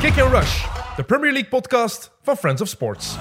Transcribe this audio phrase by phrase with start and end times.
[0.00, 0.64] Kick and Rush,
[0.96, 3.16] de Premier League podcast van Friends of Sports.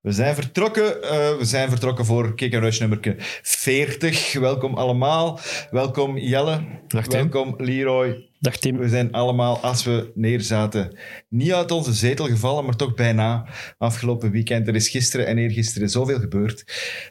[0.00, 1.02] We zijn vertrokken.
[1.02, 4.32] eh, we zijn vertrokken voor Kick and Rush nummer 40.
[4.32, 5.40] Welkom allemaal.
[5.70, 6.60] Welkom Jelle.
[6.88, 7.30] Dag, Tim.
[7.30, 8.28] Welkom Leroy.
[8.40, 8.76] Dag Tim.
[8.78, 13.46] We zijn allemaal, als we neerzaten, niet uit onze zetel gevallen, maar toch bijna.
[13.78, 14.68] Afgelopen weekend.
[14.68, 16.64] Er is gisteren en eergisteren zoveel gebeurd.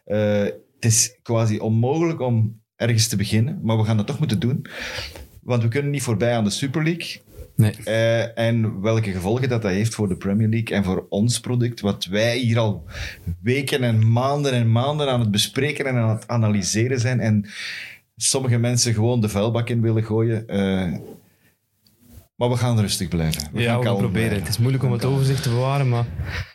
[0.05, 4.39] Eh, het is quasi onmogelijk om ergens te beginnen, maar we gaan dat toch moeten
[4.39, 4.65] doen.
[5.41, 7.21] Want we kunnen niet voorbij aan de Super League.
[7.55, 7.73] Nee.
[7.83, 11.79] Eh, en welke gevolgen dat, dat heeft voor de Premier League en voor ons product,
[11.81, 12.83] wat wij hier al
[13.41, 17.19] weken en maanden en maanden aan het bespreken en aan het analyseren zijn.
[17.19, 17.45] En
[18.15, 20.47] sommige mensen gewoon de vuilbak in willen gooien.
[20.47, 20.93] eh,
[22.35, 23.49] maar we gaan rustig blijven.
[23.53, 24.11] We ja, gaan we gaan proberen.
[24.11, 24.39] blijven.
[24.39, 26.05] Het is moeilijk om het overzicht te bewaren, maar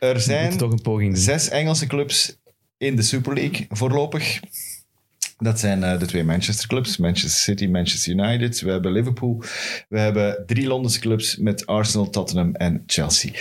[0.00, 2.38] Er zijn toch een poging zes Engelse clubs
[2.76, 4.40] in de Super League voorlopig.
[5.40, 8.60] Dat zijn eh, de twee Manchester clubs, Manchester City, Manchester United.
[8.60, 9.42] We hebben Liverpool.
[9.88, 13.32] We hebben drie Londense clubs met Arsenal, Tottenham en Chelsea.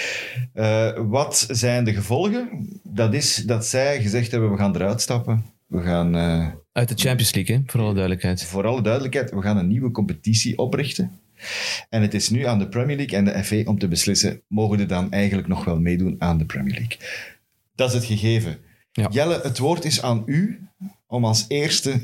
[0.53, 2.70] Eh, wat zijn de gevolgen?
[2.83, 5.45] Dat is dat zij gezegd hebben, we gaan eruit stappen.
[5.67, 8.44] We gaan, eh, Uit de Champions League, hè, voor alle duidelijkheid.
[8.44, 11.20] voor alle duidelijkheid, we gaan een nieuwe competitie oprichten.
[11.89, 14.77] En het is nu aan de Premier League en de FA om te beslissen, mogen
[14.77, 16.97] we dan eigenlijk nog wel meedoen aan de Premier League?
[17.75, 18.58] Dat is het gegeven.
[18.92, 19.08] Ja.
[19.11, 20.67] Jelle, het woord is aan u
[21.09, 22.02] om als eerste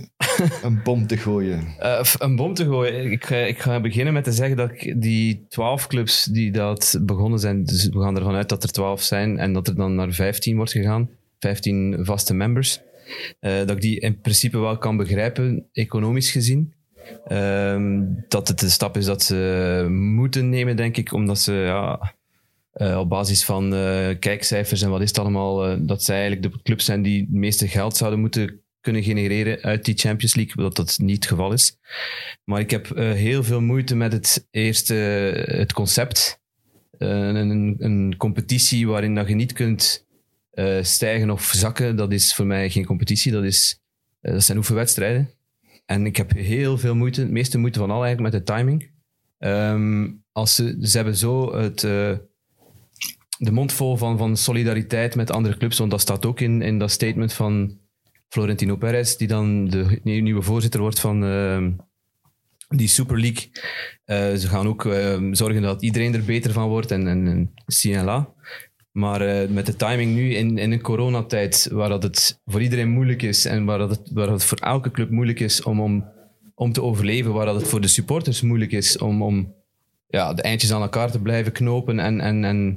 [0.64, 1.76] een bom te gooien.
[1.80, 3.12] Eh, een bom te gooien.
[3.12, 7.40] Ik ga, ik ga beginnen met te zeggen dat die twaalf clubs die dat begonnen
[7.40, 10.12] zijn, dus we gaan ervan uit dat er twaalf zijn en dat er dan naar
[10.12, 12.82] vijftien wordt gegaan, vijftien vaste members,
[13.40, 16.74] eh, dat ik die in principe wel kan begrijpen, economisch gezien.
[17.28, 22.16] Ehm, dat het een stap is dat ze moeten nemen, denk ik, omdat ze ja,
[22.72, 23.70] eh, op basis van
[24.20, 27.68] kijkcijfers en wat is het allemaal, dat zij eigenlijk de clubs zijn die het meeste
[27.68, 31.78] geld zouden moeten kunnen genereren uit die Champions League, dat dat niet het geval is.
[32.44, 34.94] Maar ik heb eh, heel veel moeite met het eerste,
[35.46, 36.40] het concept.
[36.98, 40.06] Eh, een, een competitie waarin dat je niet kunt
[40.52, 43.82] eh, stijgen of zakken, dat is voor mij geen competitie, dat, is,
[44.22, 45.30] dat zijn oefenwedstrijden.
[45.86, 48.92] En ik heb heel veel moeite, het meeste moeite van al eigenlijk met de timing.
[49.38, 51.80] Ehm, als ze, ze hebben zo het,
[53.38, 56.80] de mond vol van, van solidariteit met andere clubs, want dat staat ook in, in
[56.80, 57.84] dat statement van
[58.30, 61.72] Florentino Perez, die dan de nieuwe voorzitter wordt van ehm,
[62.68, 63.50] die Super League.
[64.06, 68.28] Eh, ze gaan ook ehm, zorgen dat iedereen er beter van wordt en, en, en.
[68.92, 72.90] Maar eh, met de timing nu in, in een coronatijd, waar dat het voor iedereen
[72.90, 76.06] moeilijk is en waar, dat het, waar het voor elke club moeilijk is om, om,
[76.54, 79.54] om te overleven, waar dat het voor de supporters moeilijk is om, om
[80.08, 82.00] ja, de eindjes aan elkaar te blijven knopen.
[82.00, 82.76] En, en, en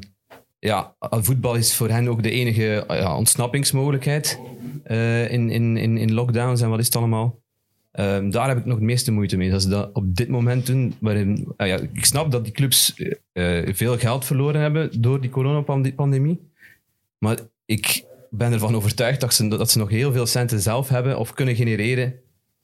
[0.58, 4.38] ja, voetbal is voor hen ook de enige ja, ontsnappingsmogelijkheid
[4.84, 7.40] eh, in, in, in, in lockdowns en wat is het allemaal.
[7.92, 9.50] Ehm, daar heb ik nog het meeste moeite mee.
[9.50, 11.52] Dat ze dat op dit moment doen, waarin...
[11.56, 12.94] ja, ik snap dat die clubs
[13.32, 16.40] eh, eh, veel geld verloren hebben door die coronapandemie.
[17.18, 21.18] Maar ik ben ervan overtuigd dat ze, dat ze nog heel veel centen zelf hebben
[21.18, 22.14] of kunnen genereren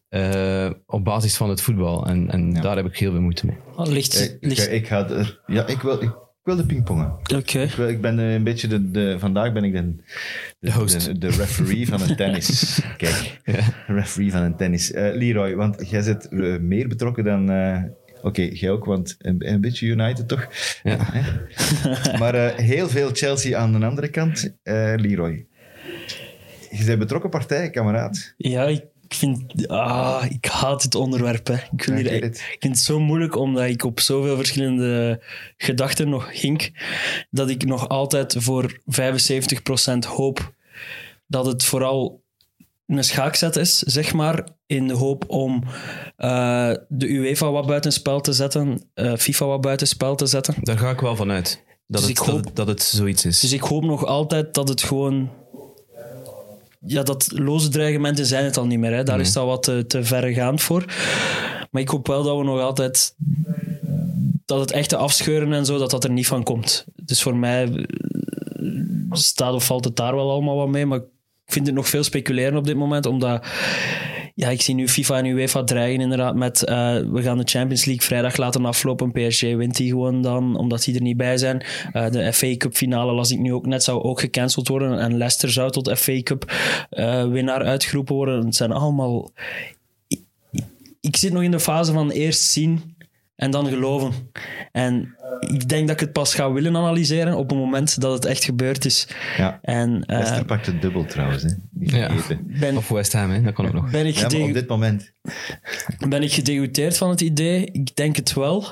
[0.08, 2.06] eh, op basis van het voetbal.
[2.06, 2.60] En, en Ja.
[2.60, 3.56] daar heb ik heel veel moeite mee.
[3.76, 7.16] Oh, ligt, Eh, Ik, ik, ga er, ja, ik wil, ik, ik wil de pingpongen.
[7.36, 7.60] Oké.
[7.88, 9.18] Ik, ben eh, een beetje de, de...
[9.18, 9.94] Vandaag ben ik de,
[10.58, 11.04] de, host.
[11.04, 12.80] de, de referee van een tennis.
[12.96, 13.40] Kijk,
[13.86, 14.92] referee van een tennis.
[14.92, 17.50] Eh, Leroy, want jij zit eh, meer betrokken dan...
[18.22, 20.48] Oké, jij ook, want een, een beetje United toch?
[20.82, 20.96] Ja.
[21.00, 21.22] Hè?
[22.20, 24.54] maar heel veel Chelsea aan de andere kant.
[24.96, 25.46] Leroy,
[26.70, 28.34] je bent betrokken partij, kameraad.
[28.36, 29.68] Ja, ik vind...
[29.68, 31.46] Ah, ik haat dit onderwerp.
[31.46, 31.54] Hè.
[31.54, 32.36] Ik, vind Ja, ik het.
[32.36, 35.22] ik vind het zo moeilijk, omdat ik op zoveel verschillende
[35.56, 36.70] gedachten nog hink,
[37.30, 40.52] dat ik nog altijd voor 75% hoop
[41.26, 42.22] dat het vooral
[42.86, 45.62] een schaakzet is, zeg maar, in de hoop om
[46.16, 50.54] eh, de UEFA wat buitenspel te zetten, eh, FIFA wat buitenspel te zetten.
[50.60, 51.62] Daar ga ik wel van uit.
[51.86, 53.40] Dat, Dus het, ik dat, hoop- het, dat het zoiets is.
[53.40, 55.30] Dus ik hoop nog altijd dat het gewoon.
[56.86, 58.92] Ja, dat loze dreigementen zijn het al niet meer.
[58.94, 59.02] Hè.
[59.02, 60.84] Daar is al wat te, te verregaand voor.
[61.70, 63.14] Maar ik hoop wel dat we nog altijd.
[64.44, 66.84] dat het echte afscheuren en zo, dat dat er niet van komt.
[66.94, 68.68] Dus voor mij eh,
[69.10, 70.86] staat of valt het daar wel allemaal wat mee.
[70.86, 73.46] Maar ik vind het nog veel speculeren op dit moment, omdat.
[74.36, 77.84] Ja, ik zie nu FIFA en UEFA dreigen inderdaad met eh, we gaan de Champions
[77.84, 79.12] League vrijdag laten aflopen.
[79.12, 81.64] PSG wint die gewoon dan, omdat die er niet bij zijn.
[81.92, 84.98] Eh, de FA Cup finale las ik nu ook net, zou ook gecanceld worden.
[84.98, 86.52] En Leicester zou tot FA Cup
[86.90, 88.44] eh, winnaar uitgeroepen worden.
[88.44, 89.30] Het zijn allemaal...
[90.08, 90.20] Ik,
[91.00, 92.93] ik zit nog in de fase van eerst zien
[93.36, 94.12] en dan geloven.
[94.72, 98.24] En ik denk dat ik het pas ga willen analyseren op het moment dat het
[98.24, 99.08] echt gebeurd is.
[99.36, 99.58] Ja.
[99.62, 101.42] En eh, Leicester pakt het dubbel trouwens.
[101.42, 101.50] Hè.
[101.78, 102.10] Ja.
[102.60, 103.42] ben, Of West Ham, hè?
[103.42, 103.90] dat kan ook nog.
[103.90, 105.12] ben, ik Ja, op dit moment.
[106.08, 107.68] ben ik gedegoûteerd van het idee?
[107.72, 108.64] Ik denk het wel.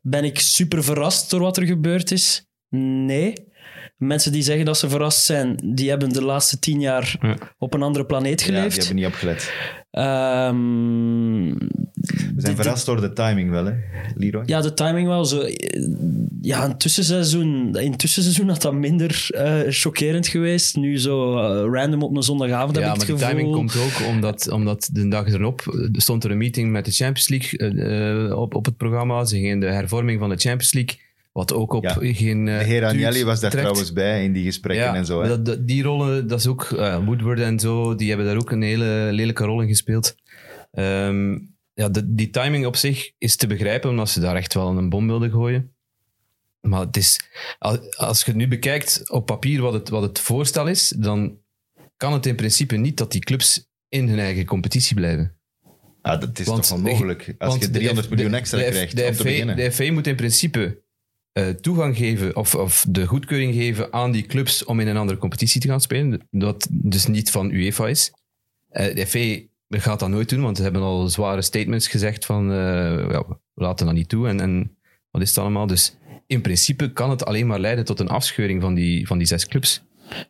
[0.00, 2.46] Ben ik super verrast door wat er gebeurd is?
[3.06, 3.52] Nee.
[4.06, 7.36] Mensen die zeggen dat ze verrast zijn, die hebben de laatste tien jaar Ja.
[7.58, 8.76] op een andere planeet Ja, die geleefd.
[8.76, 9.52] hebben niet opgelet.
[9.90, 11.48] Ehm,
[12.34, 13.72] We zijn verrast door de timing wel, hè,
[14.14, 14.42] Leroy?
[14.46, 15.24] Ja, de timing wel.
[15.24, 15.42] Zo,
[16.40, 20.76] ja, een tussenseizoen, in het tussenseizoen had dat minder eh, chockerend geweest.
[20.76, 23.36] Nu zo eh, random op een zondagavond Ja, heb maar ik de het gevoel...
[23.36, 27.28] timing komt ook omdat, omdat de dag erop stond er een meeting met de Champions
[27.28, 27.58] League
[28.28, 29.24] eh, op, op het programma.
[29.24, 30.98] Ze gingen de hervorming van de Champions League,
[31.34, 31.96] wat ook op Ja.
[32.00, 32.44] geen...
[32.44, 33.64] De heer Agnelli was daar trekt.
[33.66, 35.22] trouwens bij in die gesprekken Ja, en zo.
[35.22, 35.28] Hè?
[35.28, 38.50] dat- dat- die rollen, dat is ook eh, Woodward en zo, die hebben daar ook
[38.50, 40.14] een hele lelijke rol in gespeeld.
[40.72, 41.32] Ehm,
[41.74, 44.88] ja, de- die timing op zich is te begrijpen, omdat ze daar echt wel een
[44.88, 45.72] bom wilden gooien.
[46.60, 47.20] Maar het is,
[47.58, 51.38] als, als je het nu bekijkt op papier wat het, wat het voorstel is, dan
[51.96, 55.34] kan het in principe niet dat die clubs in hun eigen competitie blijven.
[56.02, 57.34] Ah, dat is Want- toch onmogelijk?
[57.38, 59.56] Als je de 300 F- miljoen extra de krijgt de om te beginnen.
[59.56, 60.82] De FA moet in principe
[61.34, 65.18] eh, toegang geven of, of de goedkeuring geven aan die clubs om in een andere
[65.18, 66.28] competitie te gaan spelen.
[66.30, 68.12] Dat dus niet van UEFA is.
[68.68, 69.46] Eh, de FA
[69.78, 72.56] gaat dat nooit doen, want ze hebben al zware statements gezegd van eh,
[73.54, 74.76] we laten dat niet toe en, en
[75.10, 75.66] wat is het allemaal.
[75.66, 75.96] Dus
[76.26, 79.46] in principe kan het alleen maar leiden tot een afscheuring van die, van die zes
[79.46, 79.82] clubs.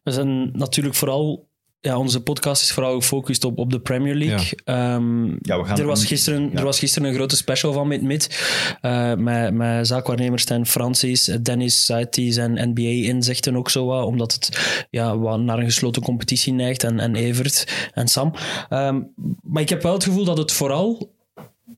[0.02, 1.48] We zijn natuurlijk vooral...
[1.84, 4.58] Ja, onze podcast is vooral gefocust op, op de Premier League.
[4.64, 6.58] Ehm, Ja, we gaan er, was een- gisteren, ja.
[6.58, 8.44] er was gisteren een grote special van Mid Mid.
[8.80, 14.04] eh, met, met zaakwaarnemer Stijn Francis, Dennis Saitis en NBA-inzichten ook zo wat.
[14.06, 14.48] Omdat het
[14.90, 16.84] ja, wat naar een gesloten competitie neigt.
[16.84, 18.32] En, en Evert en Sam.
[18.68, 19.00] Ehm,
[19.42, 21.12] maar ik heb wel het gevoel dat het vooral...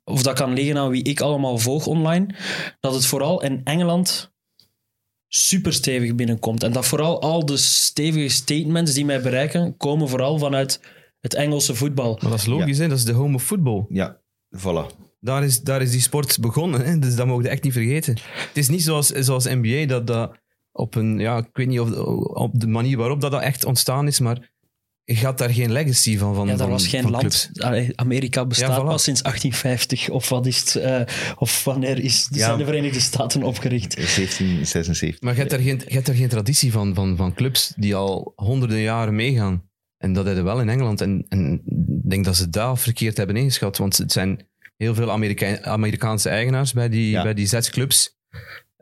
[0.05, 2.27] Of dat kan liggen aan wie ik allemaal volg online.
[2.81, 4.33] Dat het vooral in Engeland
[5.29, 6.63] super stevig binnenkomt.
[6.63, 10.81] En dat vooral al de stevige statements die mij bereiken, komen vooral vanuit
[11.21, 12.19] het Engelse voetbal.
[12.21, 12.89] Maar dat is logisch, hè?
[12.89, 13.85] dat is de home of football.
[13.89, 14.21] Ja,
[14.57, 15.05] voilà.
[15.21, 16.99] Daar is, daar is die sport begonnen, hè?
[16.99, 18.15] dus dat mogen we echt niet vergeten.
[18.49, 20.39] Het is niet zoals, zoals NBA, dat dat
[20.73, 21.91] op een, ja, ik weet niet of,
[22.27, 24.55] op de manier waarop dat, dat echt ontstaan is, maar
[25.15, 27.51] gaat daar geen legacy van, van Ja, dat van, was geen van land.
[27.55, 28.87] Allee, Amerika bestaat Ja, voilà.
[28.87, 30.09] pas sinds 1850.
[30.11, 30.75] Of wat is het?
[30.77, 31.01] eh,
[31.37, 32.45] of wanneer is, Ja.
[32.47, 33.95] zijn de Verenigde Staten opgericht?
[33.97, 35.21] 1776.
[35.21, 37.95] Maar je hebt daar geen, je hebt daar geen traditie van, van, van clubs die
[37.95, 39.63] al honderden jaren meegaan.
[39.99, 41.01] En dat hebben we wel in Engeland.
[41.01, 41.53] En, en
[42.05, 46.29] ik denk dat ze daar verkeerd hebben ingeschat, want het zijn heel veel Amerika Amerikaanse
[46.29, 47.23] eigenaars bij die, Ja.
[47.23, 48.15] bij die zes clubs.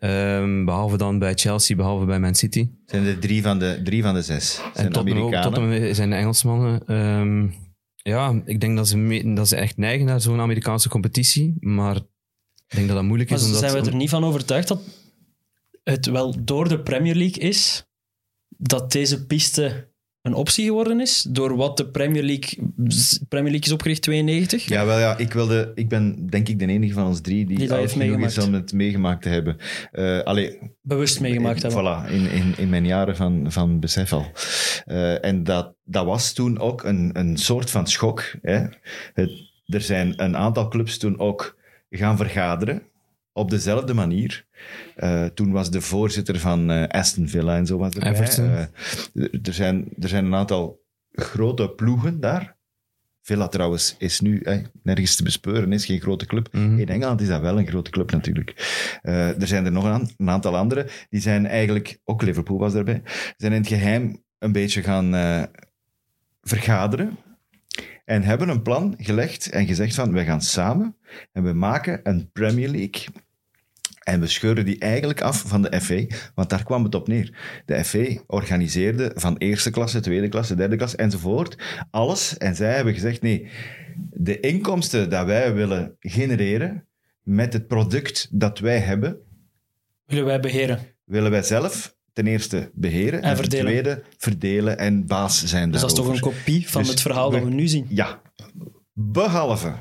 [0.05, 2.69] Ehm, behalve dan bij Chelsea, behalve bij Man City.
[2.87, 4.55] zijn er drie van de, drie van de zes.
[4.55, 5.61] Zijn En Tottenham, ook, Amerikanen.
[5.71, 6.87] Tottenham zijn de Engelsmannen.
[6.87, 7.47] Ehm,
[7.95, 11.57] ja, ik denk dat ze, me- dat ze echt neigen naar zo'n Amerikaanse competitie.
[11.61, 13.45] Maar ik denk dat dat moeilijk Maar is.
[13.45, 14.81] Omdat, zijn we er niet van overtuigd dat
[15.85, 17.87] het wel door de Premier League is
[18.49, 19.89] dat deze piste
[20.25, 21.27] een optie geworden is?
[21.29, 22.59] Door wat de Premier League,
[23.29, 24.69] Premier League is opgericht 92?
[24.69, 27.59] Ja, wel ja, ik, wilde, ik ben denk ik de enige van ons drie die,
[27.59, 28.43] Die dat heeft meegemaakt.
[28.43, 29.57] om het meegemaakt te hebben.
[29.93, 32.05] Eh allee, Bewust meegemaakt in, hebben.
[32.07, 34.27] Voilà, in, in, in mijn jaren van, van besef al.
[34.85, 38.35] Eh, en dat, dat was toen ook een, een soort van schok.
[38.43, 38.67] Hè?
[39.15, 39.31] Het,
[39.67, 41.57] er zijn een aantal clubs toen ook
[41.91, 42.83] gaan vergaderen.
[43.37, 44.47] Op dezelfde manier.
[44.97, 48.13] Eh, toen was de voorzitter van eh, Aston Villa en zo was erbij.
[48.13, 50.83] Eh, er, zijn, er zijn een aantal
[51.13, 52.57] grote ploegen daar.
[53.23, 56.49] Villa trouwens is nu eh, nergens te bespeuren, is geen grote club.
[56.53, 56.79] Mhm.
[56.79, 58.55] In Engeland is dat wel een grote club natuurlijk.
[59.03, 60.87] Er zijn er nog een, een aantal andere.
[61.11, 63.03] Die zijn eigenlijk, ook Liverpool was daarbij,
[63.37, 65.13] zijn in het geheim een beetje gaan
[66.43, 67.19] vergaderen.
[68.05, 70.97] En hebben een plan gelegd en gezegd van, we gaan samen
[71.33, 73.07] en we maken een Premier League.
[74.05, 77.37] En we scheuren die eigenlijk af van de FA, want daar kwam het op neer.
[77.67, 81.57] De FA organiseerde van eerste klasse, tweede klasse, derde klasse enzovoort
[81.91, 82.37] alles.
[82.39, 83.49] En zij hebben gezegd, nee,
[84.13, 86.87] de inkomsten dat wij willen genereren
[87.23, 89.17] met het product dat wij hebben,
[90.07, 90.79] Willen wij beheren.
[91.05, 93.67] willen wij zelf ten eerste beheren en, ten verdelen.
[93.67, 96.29] tweede verdelen en baas zijn Dus dat is toch daarover.
[96.33, 97.87] een kopie van Dus het verhaal dat we- we nu zien.
[97.89, 98.21] Ja,
[98.93, 99.73] behalve.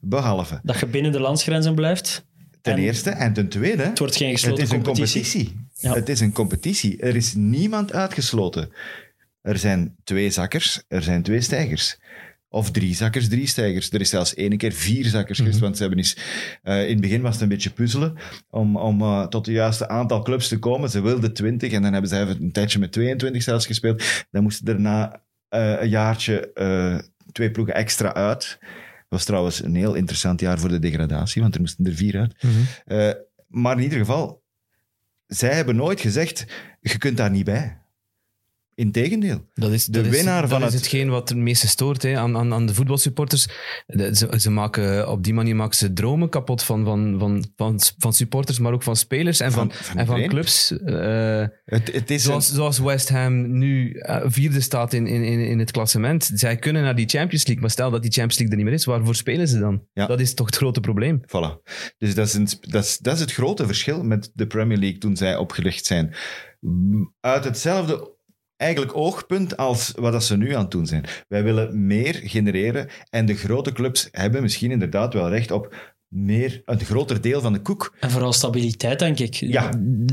[0.00, 0.60] Behalve.
[0.62, 2.26] Dat je binnen de landsgrenzen blijft.
[2.64, 3.10] Ten En eerste.
[3.10, 5.56] En ten tweede, Het wordt geen het gesloten is een competitie.
[5.78, 5.94] Ja.
[5.94, 6.96] Het is een competitie.
[6.96, 8.72] Er is niemand uitgesloten.
[9.42, 11.98] Er zijn twee zakkers, er zijn twee stijgers.
[12.48, 13.90] Of drie zakkers, drie stijgers.
[13.90, 16.16] Er is zelfs één keer vier zakkers geweest, want ze hebben eens...
[16.62, 18.16] eh, in het begin was het een beetje puzzelen
[18.50, 20.90] om, om eh, tot het juiste aantal clubs te komen.
[20.90, 24.24] Ze wilden 20 en dan hebben ze even een tijdje met 22 zelfs gespeeld.
[24.30, 26.52] Dan moesten er na eh, een jaartje
[27.32, 28.58] twee ploegen extra uit.
[29.14, 32.34] Was trouwens een heel interessant jaar voor de degradatie, want er moesten er vier uit.
[32.84, 33.10] Eh,
[33.46, 34.42] maar in ieder geval,
[35.26, 36.46] zij hebben nooit gezegd,
[36.80, 37.83] je kunt daar niet bij.
[38.74, 39.48] Integendeel.
[39.54, 42.02] Dat is, De dat is- winnaar dat van is het- hetgeen wat het meeste stoort
[42.02, 43.46] hè, aan, aan, aan de voetbalsupporters.
[43.86, 47.80] De- Ze, ze maken, op die manier maken ze dromen kapot van, van, van, van,
[47.98, 50.78] van supporters, maar ook van spelers en van, Van- van en van clubs.
[50.84, 55.22] Eh, Het, het is zoals, een- zoals West Ham nu eh, vierde staat in, in,
[55.24, 56.30] in in het klassement.
[56.34, 58.80] Zij kunnen naar die Champions League, maar stel dat die Champions League er niet meer
[58.80, 59.82] is, waarvoor spelen ze dan?
[59.92, 60.06] Ja.
[60.06, 61.20] Dat is toch het grote probleem.
[61.26, 61.62] Voilà.
[61.98, 64.98] Dus dat is, een, dat, is, dat is het grote verschil met de Premier League
[64.98, 66.14] toen zij opgericht zijn.
[67.20, 68.13] Uit hetzelfde
[68.64, 71.04] eigenlijk oogpunt als wat dat ze nu aan het doen zijn.
[71.28, 76.62] Wij willen meer genereren en de grote clubs hebben misschien inderdaad wel recht op meer,
[76.64, 77.96] een groter deel van de koek.
[78.00, 79.34] En vooral stabiliteit, denk ik.
[79.34, 79.72] Ja.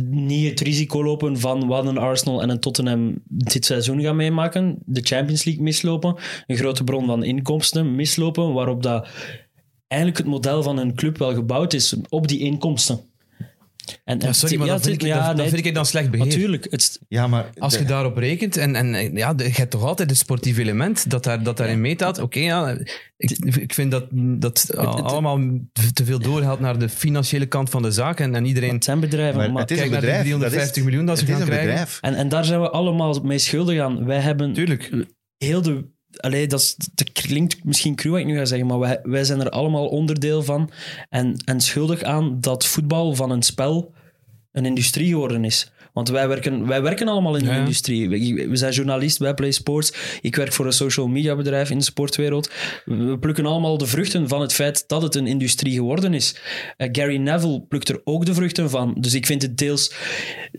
[0.10, 4.78] Niet het risico lopen van wat een Arsenal en een Tottenham dit seizoen gaan meemaken.
[4.86, 6.16] De Champions League mislopen.
[6.48, 8.54] Een grote bron van inkomsten mislopen.
[8.54, 9.08] Waarop dat
[9.88, 13.00] eigenlijk het model van een club wel gebouwd is op die inkomsten.
[14.04, 15.86] En, Ja, sorry, maar ja, dat, vind ik, ja, dat, dat nee, vind ik dan
[15.86, 16.26] slecht beheer.
[16.26, 16.68] Natuurlijk.
[16.70, 20.10] Het, Ja, maar Als je daarop rekent, en, en ja, de- je hebt toch altijd
[20.10, 22.20] het sportief element dat, daar, dat daarin meetaat.
[22.20, 22.78] Oké, ja,
[23.18, 25.40] ik, ik vind dat dat allemaal
[25.94, 28.20] te veel doorgaat naar de financiële kant van de zaak.
[28.20, 29.38] En, en iedereen het zijn bedrijven.
[29.38, 30.40] maar maar- het is kijk een naar die bedrijf.
[30.40, 31.70] 350 dat is, miljoen dat ze het gaan is een krijgen.
[31.74, 31.98] bedrijf.
[32.02, 34.06] en, en daar zijn we allemaal mee schuldig aan.
[34.06, 34.92] Wij hebben Tuurlijk.
[35.38, 35.86] heel de.
[36.16, 36.78] Allee, dat,
[37.14, 40.44] klinkt misschien cru wat ik nu ga zeggen, maar wij, wij zijn er allemaal onderdeel
[40.44, 40.72] van
[41.10, 43.94] en, en schuldig aan dat voetbal van een spel
[44.52, 45.72] een industrie geworden is.
[45.94, 47.58] Want wij werken, wij werken allemaal in de Ja.
[47.58, 48.10] industrie.
[48.10, 49.94] We, zijn journalist bij Play Sports.
[50.22, 52.52] Ik werk voor een social media bedrijf in de sportwereld.
[52.86, 56.36] We plukken allemaal de vruchten van het feit dat het een industrie geworden is.
[56.78, 58.96] Eh, Gary Neville plukt er ook de vruchten van.
[59.00, 59.94] Dus ik vind het deels...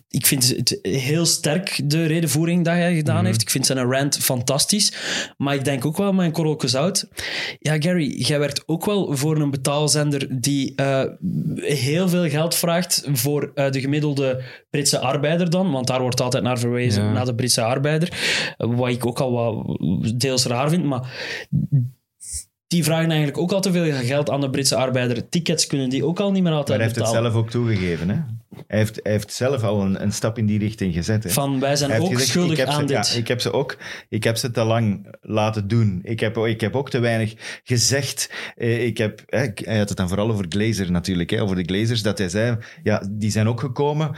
[0.09, 3.43] Ik vind het heel sterk, de redenvoering dat hij gedaan heeft.
[3.43, 4.93] Ik vind zijn rant fantastisch.
[5.37, 7.09] Maar ik denk ook wel, mijn korreltje zout...
[7.59, 11.03] Ja, Gary, jij werkt ook wel voor een betaalzender die eh,
[11.57, 15.71] heel veel geld vraagt voor eh, de gemiddelde Britse arbeider dan.
[15.71, 17.12] Want daar wordt altijd naar verwezen, Ja.
[17.12, 18.09] naar de Britse arbeider.
[18.57, 21.11] Wat ik ook al wat deels raar vind, maar...
[22.67, 25.29] Die vragen eigenlijk ook al te veel geld aan de Britse arbeider.
[25.29, 28.09] Tickets kunnen die ook al niet meer Maar altijd hij heeft het zelf ook toegegeven.
[28.09, 28.14] Hè?
[28.67, 31.25] Hij, heeft, hij heeft zelf al een, een stap in die richting gezet.
[31.25, 31.31] Hè?
[31.31, 33.09] Van, wij zijn ook gezegd, schuldig ik aan ze, dit.
[33.12, 33.76] Ja, ik heb ze ook
[34.09, 36.00] ik heb ze te lang laten doen.
[36.02, 38.31] Ik heb, ik heb ook te weinig gezegd.
[38.57, 41.31] Eh, Ik heb, hè, hij had het dan vooral over Glazer natuurlijk.
[41.31, 44.17] Hè, over de Glazers, dat hij zei, ja, die zijn ook gekomen.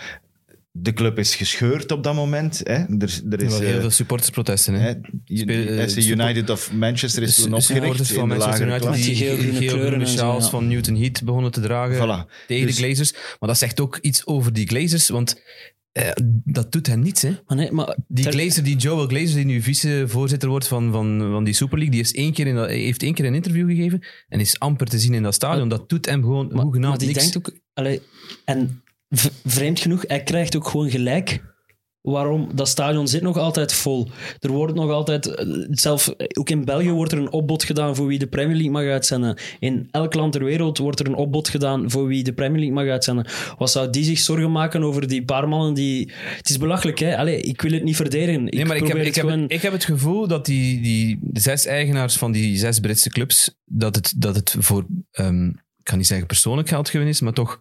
[0.76, 2.60] De club is gescheurd op dat moment.
[2.64, 2.74] Hè.
[2.74, 4.74] Er, er is, heel eh, veel supportersprotesten.
[4.74, 4.80] Hè.
[4.80, 8.94] hè, eh, SC support- United of Manchester is toen De opgericht van de Manchester United
[8.94, 9.14] die
[9.68, 10.50] geel-groene sjaals ja.
[10.50, 12.46] van Newton Heat begonnen te dragen Voilà.
[12.46, 13.12] tegen Dus- de Glazers.
[13.12, 15.42] Maar dat zegt ook iets over die Glazers, want
[15.92, 16.08] eh,
[16.44, 17.22] dat doet hen niets.
[17.22, 17.30] Hè.
[17.46, 21.18] Maar nee, maar Die ter- Glazer, die Joel Glazer, die nu vicevoorzitter wordt van, van,
[21.30, 23.68] van die Super League, die is één keer in dat, heeft één keer een interview
[23.68, 25.68] gegeven en is amper te zien in dat stadion.
[25.68, 27.30] Dat doet hem gewoon Maar, hoegenaamd maar die niks.
[27.30, 27.54] denkt ook...
[27.74, 28.00] Allee,
[28.44, 28.82] en
[29.44, 31.52] vreemd genoeg, hij krijgt ook gewoon gelijk.
[32.00, 32.48] Waarom?
[32.54, 34.08] Dat stadion zit nog altijd vol.
[34.38, 35.26] Er wordt nog altijd...
[35.26, 38.54] eh, Zelf, eh, ook in België wordt er een opbod gedaan voor wie de Premier
[38.56, 39.38] League mag uitzenden.
[39.58, 42.74] In elk land ter wereld wordt er een opbod gedaan voor wie de Premier League
[42.74, 43.26] mag uitzenden.
[43.58, 46.12] Wat zou die zich zorgen maken over die paar mannen die...
[46.36, 47.16] Het is belachelijk, hè?
[47.16, 48.44] Allee, ik wil het niet verdedigen.
[48.44, 51.66] Nee, maar ik heb, ik, het heb, ik heb het gevoel dat die, die zes
[51.66, 56.06] eigenaars van die zes Britse clubs, dat het, dat het voor, ehm, ik kan niet
[56.06, 57.60] zeggen persoonlijk geld gewin is, maar toch,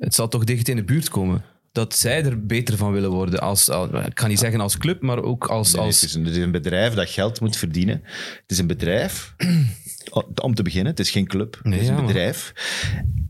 [0.00, 1.44] het zal toch dicht in de buurt komen.
[1.72, 3.40] Dat zij er beter van willen worden.
[3.40, 5.74] Als, ik kan niet zeggen als club, maar ook als...
[5.74, 8.00] Nee, het, is een, het is een bedrijf dat geld moet verdienen.
[8.40, 9.34] Het is een bedrijf,
[10.42, 10.90] om te beginnen.
[10.90, 12.52] Het is geen club, Nee, het is een ja, bedrijf.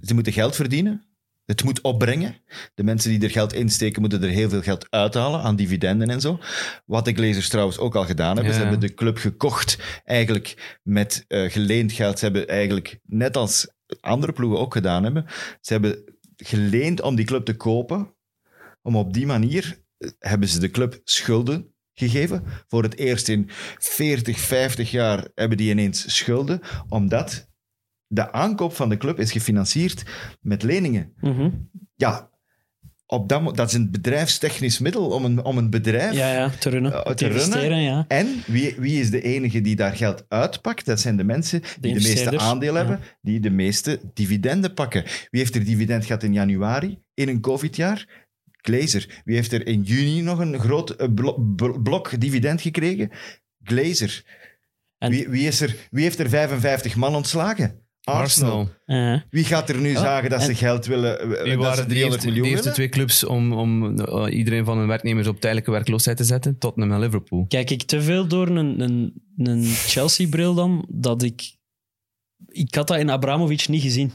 [0.02, 1.04] Ze moeten geld verdienen.
[1.44, 2.36] Het moet opbrengen.
[2.74, 6.20] De mensen die er geld insteken, moeten er heel veel geld uithalen aan dividenden en
[6.20, 6.38] zo.
[6.86, 8.52] Wat de Glazers trouwens ook al gedaan hebben.
[8.52, 12.18] Ja, Ze hebben de club gekocht, eigenlijk met eh, geleend geld.
[12.18, 13.68] Ze hebben eigenlijk, net als
[14.00, 15.24] andere ploegen ook gedaan hebben,
[15.60, 16.04] ze hebben
[16.44, 18.14] geleend om die club te kopen.
[18.82, 22.44] Om op die manier eh, hebben ze de club schulden gegeven.
[22.66, 23.46] Voor het eerst in
[23.78, 27.48] 40, 50 jaar hebben die ineens schulden, omdat
[28.06, 30.02] de aankoop van de club is gefinancierd
[30.40, 31.12] met leningen.
[31.20, 31.50] Mhm.
[31.94, 32.29] Ja,
[33.10, 36.14] op dat, dat is een bedrijfstechnisch middel om een, om een bedrijf...
[36.14, 36.92] Ja, ja, te runnen.
[36.92, 37.80] Eh, te, te runnen.
[37.80, 38.04] ja.
[38.08, 40.86] En wie, wie is de enige die daar geld uitpakt?
[40.86, 45.02] Dat zijn de mensen die de, meeste aandelen hebben, die de meeste dividenden pakken.
[45.30, 48.28] Wie heeft er dividend gehad in januari, in een COVID-jaar?
[48.62, 49.22] Glazer.
[49.24, 53.10] Wie heeft er in juni nog een groot eh, blo- bl- blok dividend gekregen?
[53.62, 54.22] Glazer.
[54.98, 57.80] En- Wie, wie, is er, wie heeft er 55 man ontslagen?
[58.04, 58.68] Arsenal.
[59.30, 61.56] Wie gaat er nu Ja, zagen dat en- ze geld willen, eh, Die dat ze
[61.56, 62.72] waren de 300 eerste, de miljoen eerste willen?
[62.74, 66.58] twee clubs om, om eh, iedereen van hun werknemers op tijdelijke werkloosheid te zetten.
[66.58, 67.44] Tottenham en Liverpool.
[67.48, 71.56] Kijk ik te veel door een, een, een Chelsea-bril dan, dat ik...
[72.46, 74.12] Ik had dat in Abramovic niet gezien.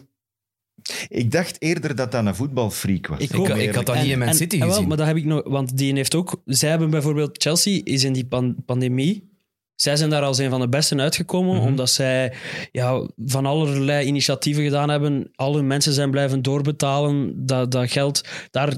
[1.08, 3.20] Ik dacht eerder dat dat een voetbalfreak was.
[3.20, 3.48] Ik Ik, ook.
[3.50, 4.88] ik had dat niet in Man City en wel, gezien.
[4.88, 6.42] maar dat heb ik nog, want die heeft ook.
[6.46, 9.34] Zij hebben bijvoorbeeld Chelsea is in die pan- pandemie.
[9.75, 11.65] Zij zijn daar als een van de besten uitgekomen, Mhm.
[11.65, 12.34] omdat zij
[12.72, 15.32] ja, van allerlei initiatieven gedaan hebben.
[15.36, 17.46] Al hun mensen zijn blijven doorbetalen.
[17.46, 18.77] Dat, dat geld daar.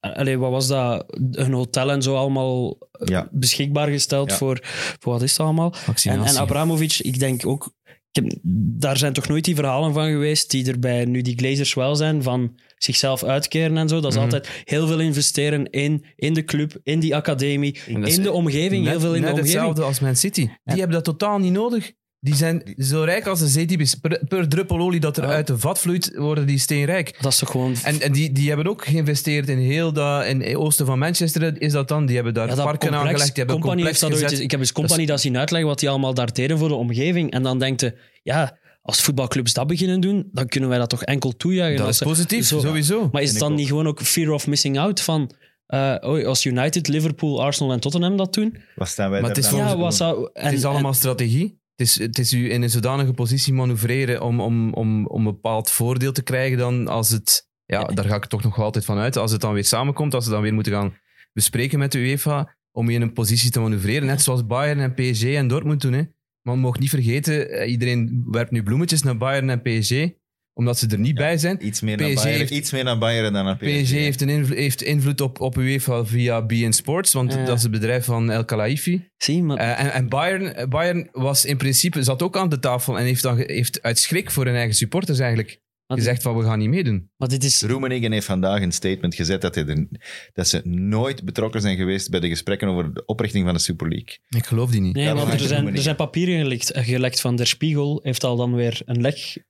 [0.00, 1.04] Allee, wat was dat?
[1.30, 3.28] Een hotel en zo allemaal eh, Ja.
[3.30, 4.36] beschikbaar gesteld Ja.
[4.36, 4.58] voor,
[4.98, 5.74] voor wat is dat allemaal?
[6.04, 7.72] En, en Abramovic, ik denk ook.
[8.12, 8.38] Ik heb,
[8.78, 11.96] daar zijn toch nooit die verhalen van geweest die er bij nu die Glazers wel
[11.96, 14.00] zijn, van zichzelf uitkeren en zo.
[14.00, 14.24] Dat is Mhm.
[14.24, 18.82] altijd heel veel investeren in, in de club, in die academie, dat in de omgeving,
[18.82, 19.54] net, heel veel in net de omgeving.
[19.54, 20.40] hetzelfde als Man City.
[20.40, 21.92] Die En- hebben dat totaal niet nodig.
[22.20, 23.94] Die zijn zo rijk als de zeediepjes.
[23.94, 25.28] Per, per druppel olie dat er Ja.
[25.30, 27.16] uit de vat vloeit, worden die steenrijk.
[27.20, 27.74] Dat is toch gewoon...
[27.82, 30.24] En, en die, die hebben ook geïnvesteerd in heel dat...
[30.26, 32.06] In het oosten van Manchester is dat dan.
[32.06, 33.34] Die hebben daar Ja, dat parken complex, aangelegd.
[33.34, 34.40] Die hebben complex dat gezet.
[34.40, 36.68] ik heb eens Dat is- Company dat zien uitleggen wat die allemaal daar deden voor
[36.68, 37.30] de omgeving.
[37.30, 38.57] En dan denkt je, ja,
[38.88, 41.78] als voetbalclubs dat beginnen doen, dan kunnen wij dat toch enkel toejuichen.
[41.84, 43.08] Dat is positief, zo- sowieso.
[43.12, 45.30] Maar is het dan niet gewoon ook fear of missing out van...
[45.66, 48.56] eh, oh, als United, Liverpool, Arsenal en Tottenham dat doen?
[48.74, 49.96] Wat staan wij Maar daar het is dan Ja, voor wat doen?
[49.98, 50.30] zou...
[50.32, 51.60] En, het is allemaal en- strategie.
[51.76, 55.32] Het is, het is u in een zodanige positie manoeuvreren om, om, om, om een
[55.32, 57.48] bepaald voordeel te krijgen dan als het...
[57.64, 59.16] Ja, daar ga ik toch nog altijd van uit.
[59.16, 60.96] Als het dan weer samenkomt, als ze dan weer moeten gaan
[61.32, 64.06] bespreken met de UEFA om je in een positie te manoeuvreren.
[64.06, 65.92] Net zoals Bayern en PSG en Dortmund doen.
[65.92, 66.02] Hè.
[66.48, 69.92] Maar we mogen niet vergeten, eh, iedereen werpt nu bloemetjes naar Bayern en PSG,
[70.52, 71.66] omdat ze er niet bij zijn.
[71.66, 73.82] Iets meer, naar PSG Bayern, heeft- iets meer naar Bayern dan naar PSG.
[73.82, 77.62] PSG heeft, een invlo- heeft invloed op, op UEFA via BN Sports, want dat is
[77.62, 79.08] het bedrijf van El Khelaifi.
[79.16, 79.56] Zie, maar...
[79.56, 83.22] Eh, en en Bayern, Bayern was in principe, zat ook aan de tafel en heeft,
[83.22, 86.68] dan, heeft uit schrik voor hun eigen supporters eigenlijk maar, gezegd van we gaan niet
[86.68, 87.10] meedoen.
[87.16, 87.62] maar dit is...
[87.62, 89.86] Roemenigen heeft vandaag een statement gezet dat, hij er,
[90.32, 93.88] dat ze nooit betrokken zijn geweest bij de gesprekken over de oprichting van de Super
[93.88, 94.18] League.
[94.28, 94.94] Ik geloof die niet.
[94.94, 98.54] Nee, want er zijn, er zijn papieren gelekt, gelekt van Der Spiegel, heeft al dan
[98.54, 99.44] weer een lek...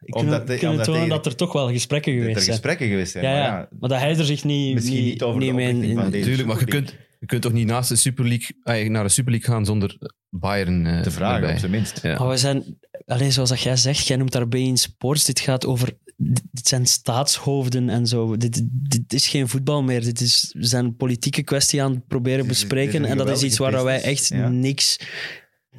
[0.00, 2.56] Omdat kunnen de- kunnen omdat tonen dat er toch wel gesprekken Dat geweest er zijn.
[2.56, 3.24] gesprekken geweest zijn.
[3.24, 5.74] Ja, maar ja, maar dat hij er zich niet, Misschien niet over de mee in-
[5.74, 8.28] oprichting van in- deze- Tuurlijk, maar je kunt, je kunt toch niet naast de Super
[8.28, 9.98] League, eh, naar de Super League gaan zonder
[10.30, 11.52] Bayern eh, te vragen, erbij.
[11.52, 12.02] op zijn minst.
[12.02, 12.18] Ja.
[12.18, 15.66] Maar we zijn, alleen zoals dat jij zegt, jij noemt daarbij in sports, dit gaat
[15.66, 18.36] over, dit, dit zijn staatshoofden en zo.
[18.36, 20.04] Dit, dit is geen voetbal meer.
[20.04, 23.06] Dit is, we zijn een politieke kwestie aan het proberen Dit is- bespreken dit is
[23.10, 24.48] een en dat is iets waar wij echt ja.
[24.48, 24.98] niks,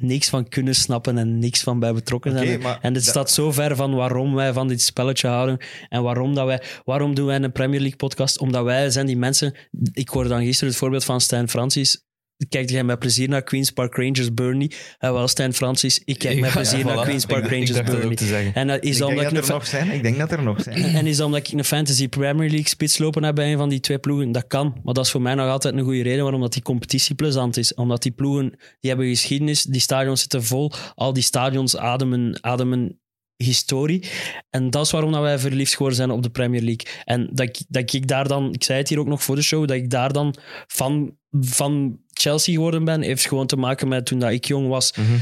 [0.00, 2.62] niks van kunnen snappen en niks van bij betrokken zijn.
[2.80, 5.58] en dit dat- staat zo ver van waarom wij van dit spelletje houden
[5.88, 8.38] en waarom, dat wij, waarom doen wij een Premier League podcast?
[8.38, 9.54] Omdat wij zijn die mensen...
[9.92, 12.06] Ik hoorde dan gisteren het voorbeeld van Stijn Francis.
[12.48, 14.70] Kijkt jij met plezier naar Queen's Park Rangers Burnley?
[14.98, 17.02] En wel, Stijn Francis, ik kijk met Ja, plezier naar voilà.
[17.02, 18.52] Queen's Park Rangers ik Burnley.
[18.54, 19.90] En dat is Ik dan denk dat er nog zijn.
[19.90, 20.76] Ik denk dat er nog zijn.
[20.98, 23.68] en is dat omdat ik een fantasy Premier League spits lopen heb bij een van
[23.68, 24.32] die twee ploegen?
[24.32, 24.80] Dat kan.
[24.84, 27.56] Maar dat is voor mij nog altijd een goede reden waarom dat die competitie plezant
[27.56, 27.74] is.
[27.74, 30.72] Omdat die ploegen, die hebben geschiedenis, die stadions zitten vol.
[30.94, 32.98] Al die stadions ademen, ademen
[33.44, 34.04] historie.
[34.50, 36.86] En dat is waarom dat wij verliefd geworden zijn op de Premier League.
[37.04, 39.42] En dat ik, dat ik daar dan, ik zei het hier ook nog voor de
[39.42, 40.34] show, dat ik daar dan
[40.66, 44.92] van, van Chelsea geworden ben, heeft gewoon te maken met toen dat ik jong was,
[44.96, 45.16] Mhm.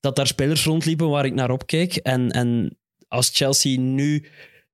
[0.00, 1.96] dat daar spelers rondliepen waar ik naar opkeek.
[1.96, 4.24] En, en als Chelsea nu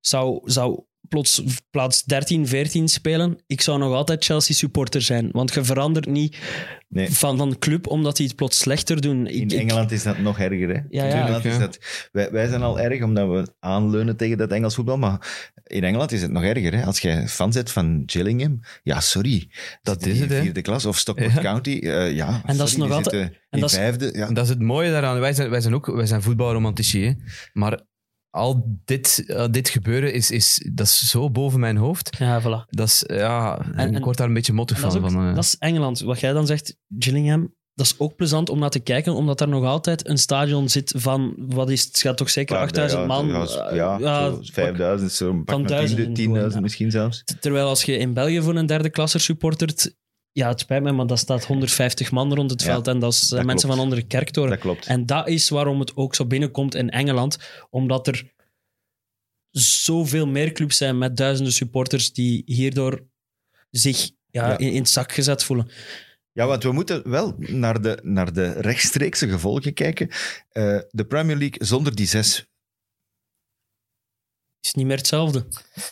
[0.01, 5.29] zou, zou plots plaats 13, 14 spelen, ik zou nog altijd Chelsea supporter zijn.
[5.33, 6.37] Want je verandert niet
[6.91, 7.11] Nee.
[7.13, 9.27] van, van club omdat die het plots slechter doen.
[9.27, 10.69] Ik- In ik- Engeland is dat nog erger.
[10.69, 10.75] Hè?
[10.75, 11.05] Ja, ja.
[11.05, 11.59] In Engeland is ja.
[11.59, 11.79] dat,
[12.13, 14.99] wij, wij zijn al erg omdat we aanleunen tegen dat Engels voetbal.
[14.99, 16.75] Maar in Engeland is het nog erger.
[16.75, 16.85] Hè?
[16.85, 19.49] Als jij fan bent van Gillingham, ja, sorry.
[19.83, 20.41] Dat is het, hè.
[20.43, 21.41] vierde klas of Stockport Ja.
[21.41, 21.79] County.
[21.83, 24.11] eh, ja, En dat is nog altijd- en dat is- vijfde.
[24.15, 24.27] Ja.
[24.27, 25.21] En Dat is het mooie daaraan.
[25.21, 27.05] Wij zijn, wij zijn ook wij zijn voetbalromantici.
[27.05, 27.13] Hè?
[27.53, 27.81] Maar
[28.31, 32.17] al dit, eh, dit gebeuren is, is, dat is zo boven mijn hoofd.
[32.19, 32.69] Ja, voilà.
[32.71, 35.01] Dat is, ja, En- ik word daar een beetje mottig En dat, van.
[35.01, 36.01] is ook- van eh, dat is Engeland.
[36.01, 39.49] Wat jij dan zegt, Gillingham, dat is ook plezant om naar te kijken, omdat er
[39.49, 43.01] nog altijd een stadion zit van, wat is het, het gaat toch zeker Maar, 8000
[43.01, 43.27] ja, man?
[43.29, 46.61] Ja, ja, ja, zo 5000, zo pak van maar duizenden 10.000 gewoon, 10.000 ja.
[46.61, 47.23] misschien zelfs.
[47.41, 49.95] Terwijl als je in België voor een derde klasser supportert,
[50.33, 53.13] ja, het spijt me, maar dat staat 150 man rond het Ja, veld en dat
[53.13, 53.75] is eh, dat mensen klopt.
[53.75, 54.51] van onder de kerktoren.
[54.51, 54.87] Dat klopt.
[54.87, 57.39] En dat is waarom het ook zo binnenkomt in Engeland,
[57.71, 58.33] omdat er
[59.51, 63.07] zoveel meer clubs zijn met duizenden supporters die hierdoor
[63.71, 64.59] zich ja, Ja.
[64.59, 65.71] In, in het zak gezet voelen.
[66.33, 70.09] Ja, want we moeten wel naar de, naar de rechtstreekse gevolgen kijken.
[70.49, 72.47] Eh, de Premier League zonder die zes.
[74.61, 75.47] is niet meer hetzelfde.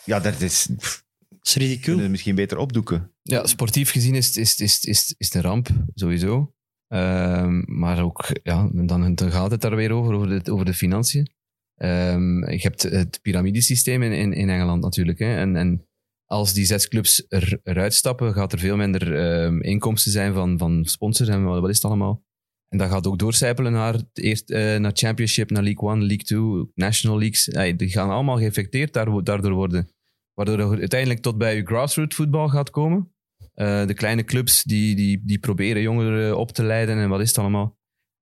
[0.04, 0.68] Ja, dat is...
[0.76, 1.04] pff,
[1.46, 1.80] is ridicule.
[1.84, 3.12] kunnen we misschien beter opdoeken.
[3.22, 6.54] Ja, sportief gezien is, het- is, is, is, is het een ramp, sowieso.
[6.88, 10.74] Ehm, maar ook, ja, dan, dan gaat het daar weer over, over de, over de
[10.74, 11.30] financiën.
[11.74, 15.18] Ehm, je hebt het piramidesysteem in, in, in Engeland natuurlijk.
[15.18, 15.36] Hè.
[15.36, 15.86] En, en
[16.24, 20.58] als die zes clubs er, eruit stappen, gaat er veel minder ehm, inkomsten zijn van,
[20.58, 22.24] van sponsors en wat, wat is het allemaal?
[22.68, 26.70] En dat gaat ook doorcijpelen naar, eerst, eh, naar Championship, naar League One, League Two,
[26.74, 27.44] National Leagues.
[27.76, 29.88] Die gaan allemaal geïnfecteerd daar- daardoor worden.
[30.36, 33.12] Waardoor het uiteindelijk tot bij je grassroots voetbal gaat komen.
[33.54, 37.28] Eh, de kleine clubs die, die, die proberen jongeren op te leiden en wat is
[37.28, 37.78] het allemaal.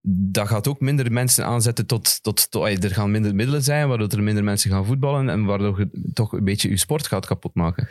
[0.07, 2.23] Dat gaat ook minder mensen aanzetten tot...
[2.23, 6.11] tot, er gaan minder middelen zijn, waardoor er minder mensen gaan voetballen en waardoor je
[6.13, 7.89] toch een beetje je sport gaat kapotmaken.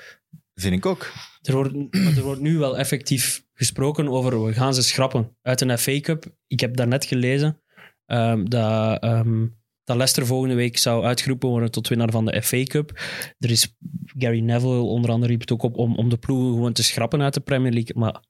[0.56, 1.12] Vind ik ook.
[1.42, 1.74] Er wordt,
[2.18, 6.26] er wordt nu wel effectief gesproken over we gaan ze schrappen uit een FA Cup.
[6.48, 7.62] Ik heb daarnet gelezen
[8.06, 9.46] ehm, dat, ehm,
[9.84, 13.02] dat Leicester volgende week zou uitgeroepen worden tot winnaar van de FA Cup.
[13.40, 13.76] Er is
[14.18, 17.22] Gary Neville onder andere riep het ook op om, om de ploegen gewoon te schrappen
[17.22, 17.96] uit de Premier League.
[17.96, 18.22] Maar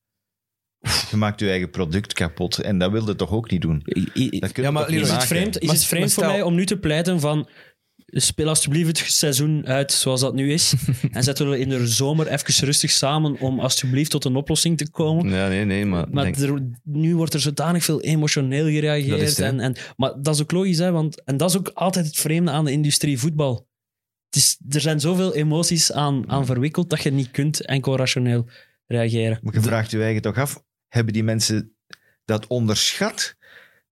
[1.11, 2.57] Je maakt je eigen product kapot.
[2.59, 3.81] En dat wilde toch ook niet doen?
[3.83, 6.33] Dat Ja, maar toch niet is het vreemd, is Maar- het vreemd maar voor stel-
[6.35, 7.47] mij om nu te pleiten van
[8.13, 10.73] speel alsjeblieft het seizoen uit zoals dat nu is
[11.11, 14.89] en zetten we in de zomer even rustig samen om alsjeblieft tot een oplossing te
[14.89, 15.29] komen.
[15.29, 16.09] Ja, nee, nee, maar...
[16.11, 19.19] Maar denk- er, nu wordt er zodanig veel emotioneel gereageerd.
[19.19, 22.05] Dat en, en, maar dat is ook logisch, hè, want en dat is ook altijd
[22.05, 23.67] het vreemde aan de industrie voetbal.
[24.25, 28.47] Het is, er zijn zoveel emoties aan, aan verwikkeld dat je niet kunt enkel rationeel
[28.85, 29.39] reageren.
[29.41, 31.75] Maar je vraagt je eigen toch af, hebben die mensen
[32.25, 33.35] dat onderschat?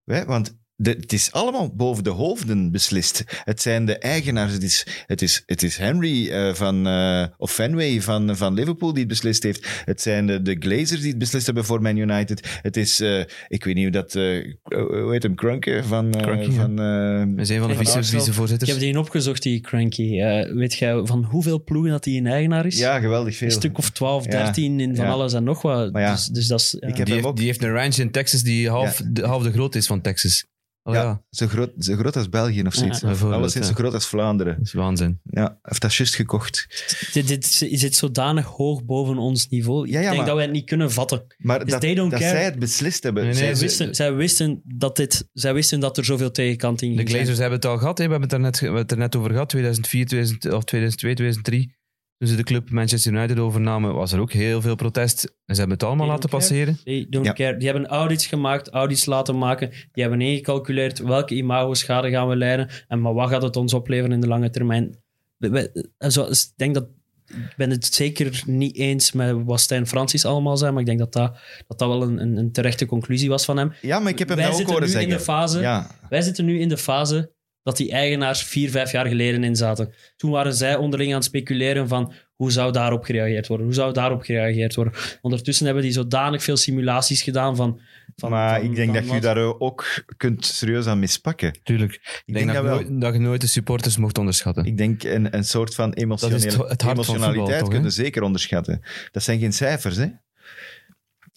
[0.05, 0.25] Hè?
[0.25, 3.23] Want de- het is allemaal boven de hoofden beslist.
[3.43, 4.53] Het zijn de eigenaars.
[4.53, 8.89] Het is, het is, het is Henry eh, van, eh, of Fenway van, van Liverpool
[8.89, 9.67] die het beslist heeft.
[9.85, 12.59] Het zijn de, de Glazers die het beslist hebben voor Man United.
[12.61, 16.13] Het is, eh, ik weet niet hoe dat, eh, hoe heet hem, Krunke van...
[16.13, 16.51] eh, ja.
[16.51, 18.19] van eh, We zijn van de Van vice- Arsenal.
[18.19, 18.71] Ik vicevoorzitters.
[18.71, 20.19] heb die opgezocht, die Cranky.
[20.19, 22.77] Eh, weet jij van hoeveel ploegen dat hij een eigenaar is?
[22.79, 23.47] ja, geweldig veel.
[23.47, 24.29] Een stuk of 12, Ja.
[24.31, 25.11] 13 in van Ja.
[25.11, 25.91] alles en nog wat.
[25.91, 26.87] Maar ja, dus, dus dat is, ja.
[26.87, 27.37] ik heb die, hem heeft, ook.
[27.37, 30.45] die heeft een ranch in Texas die half, de, half de grootte is van Texas.
[30.83, 31.21] Oh, ja, ja.
[31.29, 32.99] Zo, groot, zo groot als België of zoiets.
[32.99, 33.71] Ja, Alleszins ja.
[33.73, 34.55] zo groot als Vlaanderen.
[34.57, 35.19] Dat is waanzin.
[35.23, 36.67] Ja, heeft dat juist gekocht.
[37.13, 39.87] dit, dit zit zodanig hoog boven ons niveau.
[39.87, 41.25] Ja, ja, ik denk maar- dat wij het niet kunnen vatten.
[41.37, 42.31] Maar Dus dat, they don't dat care.
[42.31, 43.23] zij het beslist hebben.
[43.23, 46.91] Nee, nee, zij, ze- wisten, zij, wisten dat dit, zij wisten dat er zoveel tegenkanting
[46.91, 47.21] De ging zijn.
[47.23, 47.97] Glazers hebben het al gehad.
[47.97, 48.05] Hè.
[48.05, 49.49] We hebben het er net, we hebben het er net over gehad.
[49.49, 51.79] 2004, 2000, of 2002, 2003.
[52.21, 55.23] Toen ze de club Manchester United overnamen, was er ook heel veel protest.
[55.45, 56.41] En ze hebben het allemaal They laten care.
[56.41, 56.79] passeren.
[56.83, 57.33] They don't Ja.
[57.33, 57.57] care.
[57.57, 59.69] Die hebben audits gemaakt, audits laten maken.
[59.69, 64.11] Die hebben ingecalculeerd welke imago-schade gaan we leiden en maar wat gaat het ons opleveren
[64.11, 64.97] in de lange termijn.
[65.37, 66.87] Dus ik denk dat
[67.27, 70.99] ik ben het zeker niet eens met wat Stijn Francis allemaal zei, maar ik denk
[70.99, 73.71] dat dat, dat, dat wel een, een, een terechte conclusie was van hem.
[73.81, 75.17] ja, maar ik heb hem Wij ook zitten horen nu in zeggen.
[75.17, 77.31] de fase Ja, Wij zitten nu in de fase
[77.63, 79.93] dat die eigenaars vier, vijf jaar geleden in zaten.
[80.17, 83.65] Toen waren zij onderling aan het speculeren van hoe zou daarop gereageerd worden?
[83.65, 84.93] Hoe zou daarop gereageerd worden?
[85.21, 87.79] Ondertussen hebben die zodanig veel simulaties gedaan van...
[88.15, 91.59] van maar van- ik denk van dat je daar ook kunt serieus aan mispakken.
[91.63, 91.93] Tuurlijk.
[91.93, 94.65] Ik Ik denk, dat, dat je nooit, dat je nooit de supporters mocht onderschatten.
[94.65, 97.59] Ik denk een, een soort van emotionele, Dat is het- het hart van emotionaliteit voetbal,
[97.59, 97.89] toch, kun je hè?
[97.91, 98.81] zeker onderschatten.
[99.11, 100.05] Dat zijn geen cijfers, hè?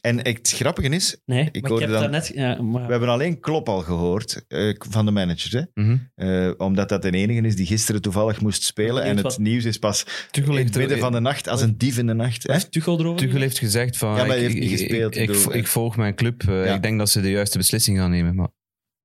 [0.05, 2.23] En het grappige is, Nee, Ik hoorde heb dan-.
[2.35, 5.61] Ja, maar, we hebben alleen Klop al gehoord eh, van de managers, hè?
[5.75, 5.97] Mhm.
[6.15, 9.03] Eh, omdat dat de enige is die gisteren toevallig moest spelen.
[9.03, 11.79] En het wat- nieuws is pas Tuchel in het midden van de nacht, als een
[11.79, 12.43] dief in de nacht.
[12.47, 12.53] Hè?
[12.53, 13.21] heeft Tuchel erover?
[13.27, 14.11] Tuchel heeft gezegd van...
[14.11, 16.15] Ja, maar hij ik, heeft niet ik- gespeeld, Ik, ik ik, bedoel, ik volg mijn
[16.15, 16.43] club.
[16.49, 16.75] Eh, Ja.
[16.75, 18.35] Ik denk dat ze de juiste beslissing gaan nemen.
[18.35, 18.49] Maar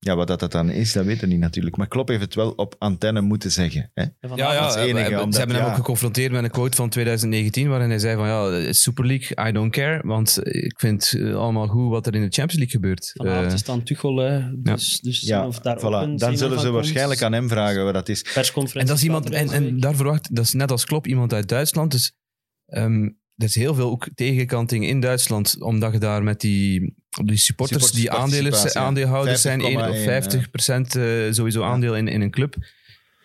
[0.02, 1.78] Ja, wat dat, dat dan is, dat weten we niet natuurlijk.
[1.78, 3.92] Maar Klop heeft het wel op antenne moeten zeggen.
[3.94, 4.02] Hè?
[4.02, 5.72] Ja, ja, dat is het enige, eh, omdat, ze hebben hem ja.
[5.72, 9.52] ook geconfronteerd met een quote van 2019 waarin hij zei van ja, Super League, I
[9.52, 13.12] don't care, want ik vind eh, allemaal goed wat er in de Champions League gebeurt.
[13.14, 16.16] Vanavond Eh, is dan Tuchel, hè, dus, dus Ja, of daar voilà.
[16.16, 16.76] Dan zullen ze komt.
[16.76, 18.22] waarschijnlijk aan hem vragen wat dat is.
[18.22, 21.34] Persconferentie en dat is iemand, en, en daar verwacht, dat is net als Klopp, iemand
[21.34, 22.14] uit Duitsland, dus
[22.66, 27.38] ehm, er is heel veel ook tegenkanting in Duitsland, omdat je daar met die, die
[27.38, 28.74] supporters die aandelen, ja.
[28.74, 32.56] aandeelhouders zijn, 1 of 50,1, 50 procent eh, sowieso aandeel in, in een club,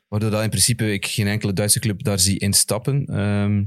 [0.08, 3.06] waardoor dat in principe ik geen enkele Duitse club daar zie instappen.
[3.06, 3.62] Ehm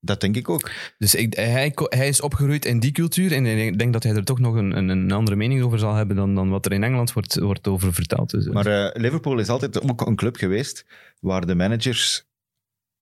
[0.00, 0.70] Dat denk ik ook.
[0.98, 4.24] Dus ik, hij, hij is opgegroeid in die cultuur en ik denk dat hij er
[4.24, 7.12] toch nog een, een, andere mening over zal hebben dan, dan wat er in Engeland
[7.12, 8.30] wordt, wordt over verteld.
[8.30, 10.86] Dus, Maar eh, Liverpool is altijd ook een club geweest
[11.20, 12.29] waar de managers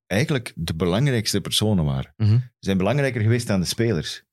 [0.08, 2.14] eigenlijk de belangrijkste personen waren.
[2.16, 2.32] Mhm.
[2.38, 4.26] Ze zijn belangrijker geweest dan de spelers.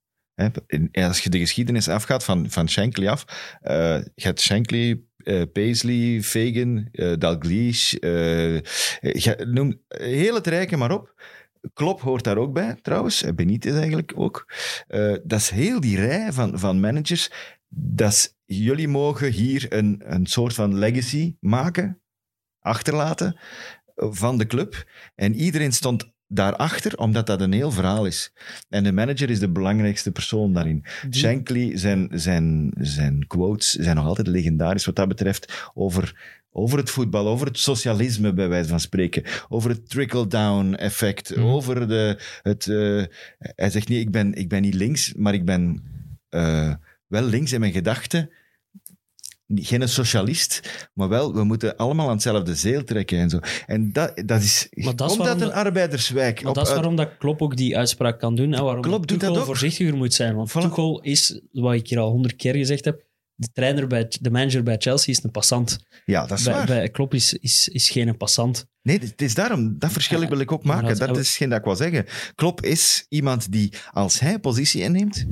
[0.91, 3.25] Als je de geschiedenis afgaat van, van Shankly af,
[3.61, 8.55] eh, je hebt Shankly, eh, Paisley, Fagan, eh, Dalglish, eh,
[8.99, 11.13] je noem heel het rijke maar op.
[11.73, 13.23] Klopp hoort daar ook bij, trouwens.
[13.23, 14.53] Eh, Benitez eigenlijk ook.
[14.87, 17.31] Eh, dat is heel die rij van, van managers.
[17.69, 22.01] Dat is, jullie mogen hier een, een soort van legacy maken,
[22.59, 24.83] achterlaten eh, van de club.
[25.15, 28.33] En iedereen stond daarachter, omdat dat een heel verhaal is.
[28.69, 30.85] En de manager is de belangrijkste persoon daarin.
[31.09, 36.77] Die- Shankly, zijn, zijn, zijn quotes zijn nog altijd legendarisch wat dat betreft over, over
[36.77, 41.45] het voetbal, over het socialisme bij wijze van spreken, over het trickle-down effect, Mhm.
[41.45, 42.67] over de, het...
[42.67, 43.03] eh,
[43.55, 45.83] hij zegt niet, ik ben, ik ben niet links, maar ik ben...
[46.29, 46.73] eh,
[47.07, 48.29] wel links in mijn gedachten.
[49.47, 50.61] Geen socialist,
[50.93, 53.39] maar wel, we moeten allemaal aan hetzelfde zeel trekken en zo.
[53.65, 56.39] En dat, dat is, Maar dat is omdat een arbeiderswijk...
[56.41, 59.07] Maar op dat is waarom dat Klopp ook die uitspraak kan doen en waarom Klopp
[59.07, 59.45] doet dat ook.
[59.45, 60.35] voorzichtiger moet zijn.
[60.35, 60.53] Want Voilà.
[60.61, 63.03] Tuchel is, wat ik hier al honderd keer gezegd heb,
[63.35, 65.79] de, trainer bij, de manager bij Chelsea is een passant.
[66.05, 66.65] Ja, dat is Bij, waar.
[66.65, 68.65] bij Klopp is, is, is geen passant.
[68.81, 70.97] Nee, het is daarom, dat verschil wil ik ook Ja, maken.
[70.97, 72.05] dat- Dat is geen dat ik wil zeggen.
[72.35, 75.25] Klopp is iemand die, als hij positie inneemt,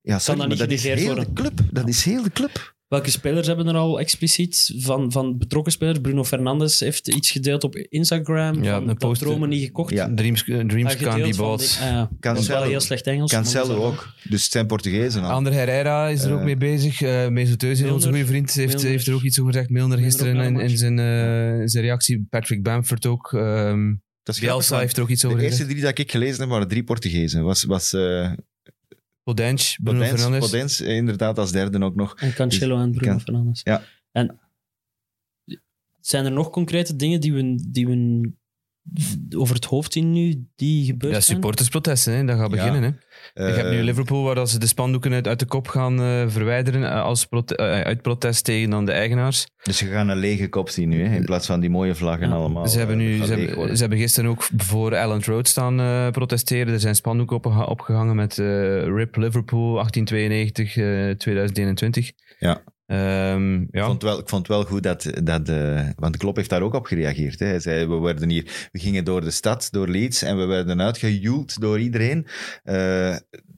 [0.00, 1.60] ja, sorry, dat maar dat is heel de club.
[1.72, 2.78] Dat is heel de club.
[2.90, 5.98] Welke spelers hebben er al expliciet van, van betrokken spelers?
[6.00, 8.62] Bruno Fernandes heeft iets gedeeld op Instagram.
[8.62, 9.90] Ja, van een dat post- dromen niet gekocht.
[9.90, 10.14] Ja.
[10.14, 11.78] Dreams, eh, dreams can't be bought.
[11.78, 11.88] die-.
[11.88, 12.62] Dat is wel Cancelo.
[12.62, 13.30] heel slecht Engels.
[13.30, 14.14] Cancelo is ook.
[14.28, 15.30] Dus het zijn Portugezen al.
[15.30, 17.00] Ander Herrera is er ook Eh, mee bezig.
[17.00, 18.90] Uh, Mesut Özil, onze goede vriend, heeft, Milner.
[18.90, 19.70] heeft er ook iets over gezegd.
[19.70, 22.26] Milner Milner gisteren in, in zijn, eh, zijn reactie.
[22.30, 23.32] Patrick Bamford ook.
[23.32, 25.78] ehm Dat is grappig, Bielsa want heeft er ook iets over De eerste gezegd.
[25.78, 27.42] drie dat ik gelezen heb, waren drie Portugezen.
[27.44, 27.92] Was, was
[29.34, 30.50] Podenc, Bruno Podence, Fernandes.
[30.50, 32.16] Podence, eh, inderdaad als derde ook nog.
[32.16, 33.60] En Cancelo en Bruno Fernandes.
[33.64, 33.82] Ja.
[34.12, 34.38] En
[36.00, 38.30] zijn er nog concrete dingen die we, die we
[39.36, 42.56] over het hoofd zien nu, die gebeurd Ja, supportersprotesten, hè, dat gaat Ja.
[42.56, 42.82] beginnen.
[42.82, 42.88] Hè.
[43.46, 46.00] Je hebt nu Eh, Liverpool waar dat ze de spandoeken uit, uit de kop gaan
[46.00, 49.46] eh, verwijderen eh, als prote- uit protest tegen dan de eigenaars.
[49.62, 52.28] Dus je gaat een lege kop zien nu, hè, in plaats van die mooie vlaggen
[52.28, 52.34] Ja.
[52.34, 52.68] allemaal.
[52.68, 56.72] ze, hebben nu, ze, hebben, ze hebben gisteren ook voor Allen Road staan eh, protesteren.
[56.72, 62.54] Er zijn spandoeken opgeha- opgehangen met eh, RIP Liverpool 1892, eh
[62.90, 62.96] 2021.
[62.96, 63.32] Ja.
[63.34, 63.86] Ehm, Ik, ja.
[63.86, 66.86] vond wel, ik vond wel goed dat, dat eh, want Klopp heeft daar ook op
[66.86, 67.38] gereageerd.
[67.38, 67.46] Hè.
[67.46, 70.80] Hij zei, we, werden hier, we gingen door de stad, door Leeds, en we werden
[70.80, 72.26] uitgejoeld door iedereen.
[72.62, 73.16] Eh,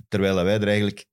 [0.08, 1.04] terwijl wij er eigenlijk...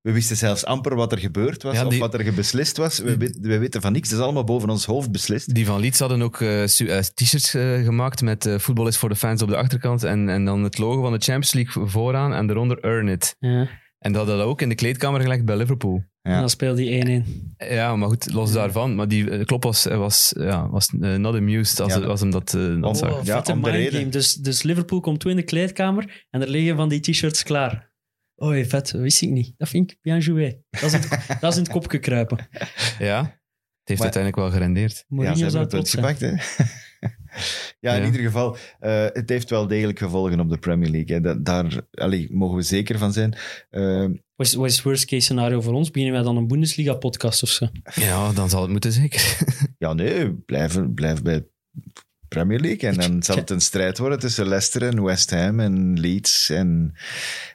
[0.00, 2.98] We wisten zelfs amper wat er gebeurd was, Ja, die- of wat er beslist was.
[2.98, 5.54] We, wet- we weten van niks, het is allemaal boven ons hoofd beslist.
[5.54, 9.16] Die van Leeds hadden ook eh, t-shirts eh, gemaakt met eh voetbal is voor de
[9.16, 12.46] fans op de achterkant en, en dan het logo van de Champions League vooraan en
[12.46, 13.36] daaronder Earn It.
[13.38, 13.68] Ja.
[14.06, 16.04] En dat hadden we ook in de kleedkamer gelegd bij Liverpool.
[16.22, 16.32] Ja.
[16.32, 17.26] En dan speelde die 1-1.
[17.68, 18.94] Ja, maar goed, los daarvan.
[18.94, 22.20] Maar die eh, Klopp was, eh, was, ja, was eh, not amused als, Ja, als
[22.20, 23.18] hem dat, dat Oh, zag.
[23.18, 23.90] Oh, Ja, vette om de mindgame.
[23.96, 24.10] reden.
[24.10, 27.92] Dus, dus Liverpool komt toe in de kleedkamer en er liggen van die t-shirts klaar.
[28.42, 29.54] Oei, vet, dat wist ik niet.
[29.56, 30.58] Dat vind ik bien joué.
[30.70, 32.48] Dat is in het, dat is in het kopje kruipen.
[32.98, 33.28] Ja, het
[33.84, 34.92] heeft Maar- uiteindelijk wel gerendeerd.
[34.96, 36.64] Ja, Mourinho ze hebben zou het gepakt, hè.
[37.80, 38.06] ja, in Ja.
[38.06, 41.14] ieder geval, eh, het heeft wel degelijk gevolgen op de Premier League.
[41.16, 41.20] Hè.
[41.22, 43.34] Dat, daar allee, mogen we zeker van zijn.
[43.70, 44.04] Eh,
[44.36, 45.90] Wat is, wat is het worst case scenario voor ons?
[45.90, 47.68] Beginnen wij dan een Bundesliga-podcast of zo?
[47.94, 49.38] Ja, dan zal het moeten zeker.
[49.78, 51.46] ja, nee, blijf, blijf bij
[52.28, 52.88] Premier League.
[52.90, 56.50] En dan zal het een strijd worden tussen Leicester en West Ham en Leeds.
[56.50, 56.92] En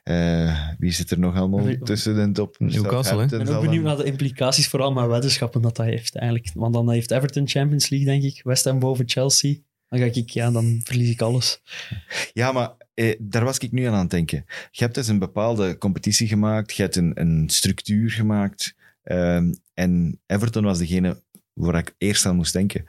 [0.03, 2.55] eh, wie zit er nog allemaal tussen de top?
[2.59, 6.51] Newcastle, Ik ben ook benieuwd naar de implicaties, vooral met weddenschappen dat dat heeft eigenlijk.
[6.53, 8.43] Want dan heeft Everton Champions League, denk ik.
[8.43, 9.55] West Ham boven Chelsea.
[9.91, 11.61] Dan ga ik, ja, dan verlies ik alles.
[12.33, 14.45] Ja, maar eh, daar was ik nu aan aan het denken.
[14.71, 18.75] Je hebt dus een bepaalde competitie gemaakt, je hebt een, een structuur gemaakt.
[19.03, 21.21] ehm, en Everton was degene
[21.53, 22.85] waar ik eerst aan moest denken.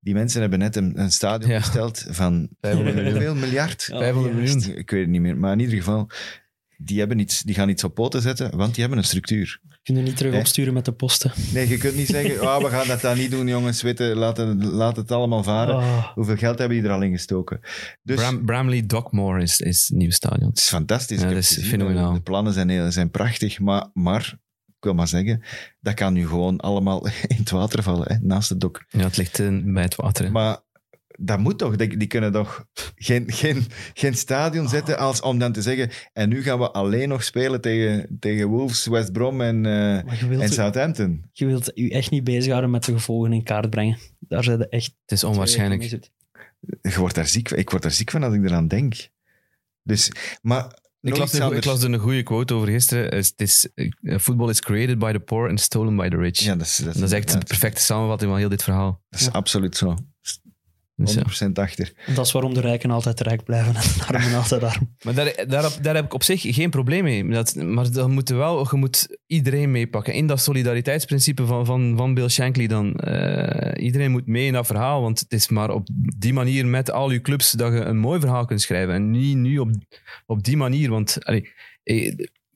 [0.00, 1.58] Die mensen hebben net een, een stadion Ja.
[1.58, 3.12] besteld van 500 miljoen.
[3.12, 3.86] hoeveel miljard?
[3.90, 4.40] Ja, 500 ja.
[4.40, 4.78] miljoen.
[4.78, 6.08] Ik weet het niet meer, maar in ieder geval,
[6.76, 9.60] die, hebben iets, die gaan iets op poten zetten, want die hebben een structuur.
[9.82, 11.32] Kunnen niet terug opsturen met de posten.
[11.52, 14.36] Nee, je kunt niet zeggen, oh, we gaan dat dan niet doen, jongens, weten, laat,
[14.36, 15.74] het, laat het allemaal varen.
[15.74, 16.06] Ah.
[16.14, 17.60] Hoeveel geld hebben die er al in gestoken?
[18.02, 20.48] Dus Bram, Bramley Dockmore is, is het nieuwe stadion.
[20.48, 21.20] het is fantastisch.
[21.20, 22.12] Ja, dat is fenomenaal.
[22.12, 25.42] De plannen zijn, heel, zijn prachtig, maar, maar ik wil maar zeggen,
[25.80, 28.84] dat kan nu gewoon allemaal in het water vallen, hè, naast het dok.
[28.88, 30.24] Ja, het ligt eh, bij het water.
[30.24, 30.30] hè.
[30.30, 30.58] Maar
[31.18, 35.52] dat moet toch, die, die kunnen toch geen, geen, geen stadion zetten als, om dan
[35.52, 39.66] te zeggen, en nu gaan we alleen nog spelen tegen, tegen Wolves, West Brom en,
[39.66, 41.24] eh, wilt, en Southampton.
[41.32, 43.98] je wilt je echt niet bezighouden met de gevolgen in kaart brengen.
[44.18, 45.82] Daar zijn de echt Het is onwaarschijnlijk.
[46.82, 49.08] Je wordt daar ziek, van- ik word daar ziek van als ik eraan denk.
[49.82, 50.84] Dus, maar...
[51.00, 51.66] Ik las, een, ik anders.
[51.66, 53.14] las er een goede quote over gisteren.
[53.16, 56.38] Het is, eh, football is created by the poor and stolen by the rich.
[56.38, 59.02] Ja, dat is, dat is, dat is echt de perfecte samenvatting van heel dit verhaal.
[59.08, 59.96] Dat is absoluut zo.
[60.98, 61.46] Dus ja.
[61.48, 61.92] 100% achter.
[62.14, 64.94] Dat is waarom de rijken altijd rijk blijven en de armen altijd arm.
[65.02, 67.28] Maar daar, daar, daar heb ik op zich geen probleem mee.
[67.28, 70.14] Dat, maar dan moet je wel, je moet iedereen meepakken.
[70.14, 72.94] In dat solidariteitsprincipe van, van, van Bill Shankly dan.
[72.94, 75.02] eh, iedereen moet mee in dat verhaal.
[75.02, 78.20] Want het is maar op die manier met al je clubs dat je een mooi
[78.20, 78.94] verhaal kunt schrijven.
[78.94, 79.70] En niet nu op,
[80.26, 80.90] op die manier.
[80.90, 81.48] Want allee,
[81.82, 82.06] eh,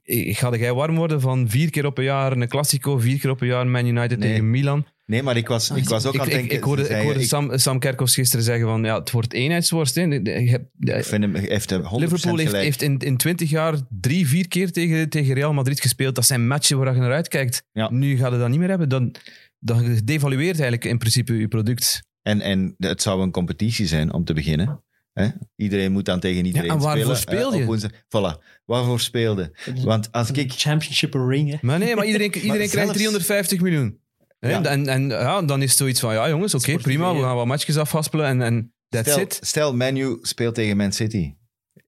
[0.04, 3.30] eh, ga jij warm worden van vier keer op een jaar een Classico, vier keer
[3.30, 4.28] op een jaar Man United Nee.
[4.28, 4.86] tegen Milan?
[5.10, 6.58] Nee, maar ik was, ik was ook ik, aan het ik, denken...
[6.58, 9.94] ik hoorde, ik hoorde ik Sam, Sam Kerkhoffs gisteren zeggen van ja, het wordt eenheidsworst.
[9.94, 10.02] Hè.
[10.02, 12.64] Je hebt- vind hem, heeft hem 100% Liverpool heeft, gelijk.
[12.64, 16.14] heeft in, in 20 jaar drie, vier keer tegen, tegen Real Madrid gespeeld.
[16.14, 17.62] Dat zijn matchen waar je naar uitkijkt.
[17.72, 17.90] Ja.
[17.90, 18.88] Nu gaat het dat niet meer hebben.
[18.88, 19.14] Dan,
[19.58, 22.02] dan devalueert eigenlijk in principe je product.
[22.22, 24.82] En, en het zou een competitie zijn om te beginnen.
[25.12, 25.28] Hè?
[25.56, 27.40] Iedereen moet dan tegen iedereen en waarvoor spelen.
[27.52, 27.90] speel eh, je?
[27.90, 29.52] Voilà, waarvoor speelde?
[29.84, 30.52] Want als ik...
[30.52, 31.56] Championship ring, hè.
[31.60, 33.99] Maar nee, maar iedereen, iedereen krijgt zelfs- 350 miljoen.
[34.40, 34.50] Hè?
[34.50, 34.64] Ja.
[34.64, 37.46] En, en ja, dan is het zoiets van, ja jongens, oké, prima, we gaan wat
[37.46, 39.38] matchjes afhaspelen en, en that's Stel, it.
[39.42, 41.34] stel, Manu speelt tegen Man City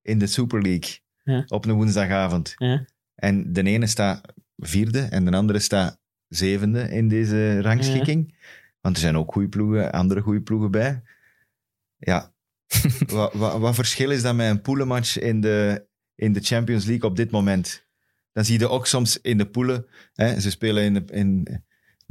[0.02, 1.44] in de Super League Ja.
[1.48, 2.54] op een woensdagavond.
[2.56, 2.84] Ja.
[3.14, 4.20] En de ene staat
[4.56, 8.34] vierde en de andere staat zevende in deze rangschikking.
[8.80, 11.02] Want er zijn ook goede ploegen, andere goede ploegen bij.
[11.96, 12.32] Ja,
[13.06, 17.10] wat, wat, wat verschil is dat met een poelenmatch in de, in de Champions League
[17.10, 17.86] op dit moment?
[18.32, 21.46] Dan zie je ook soms in de poelen, hè, ze spelen in, de, in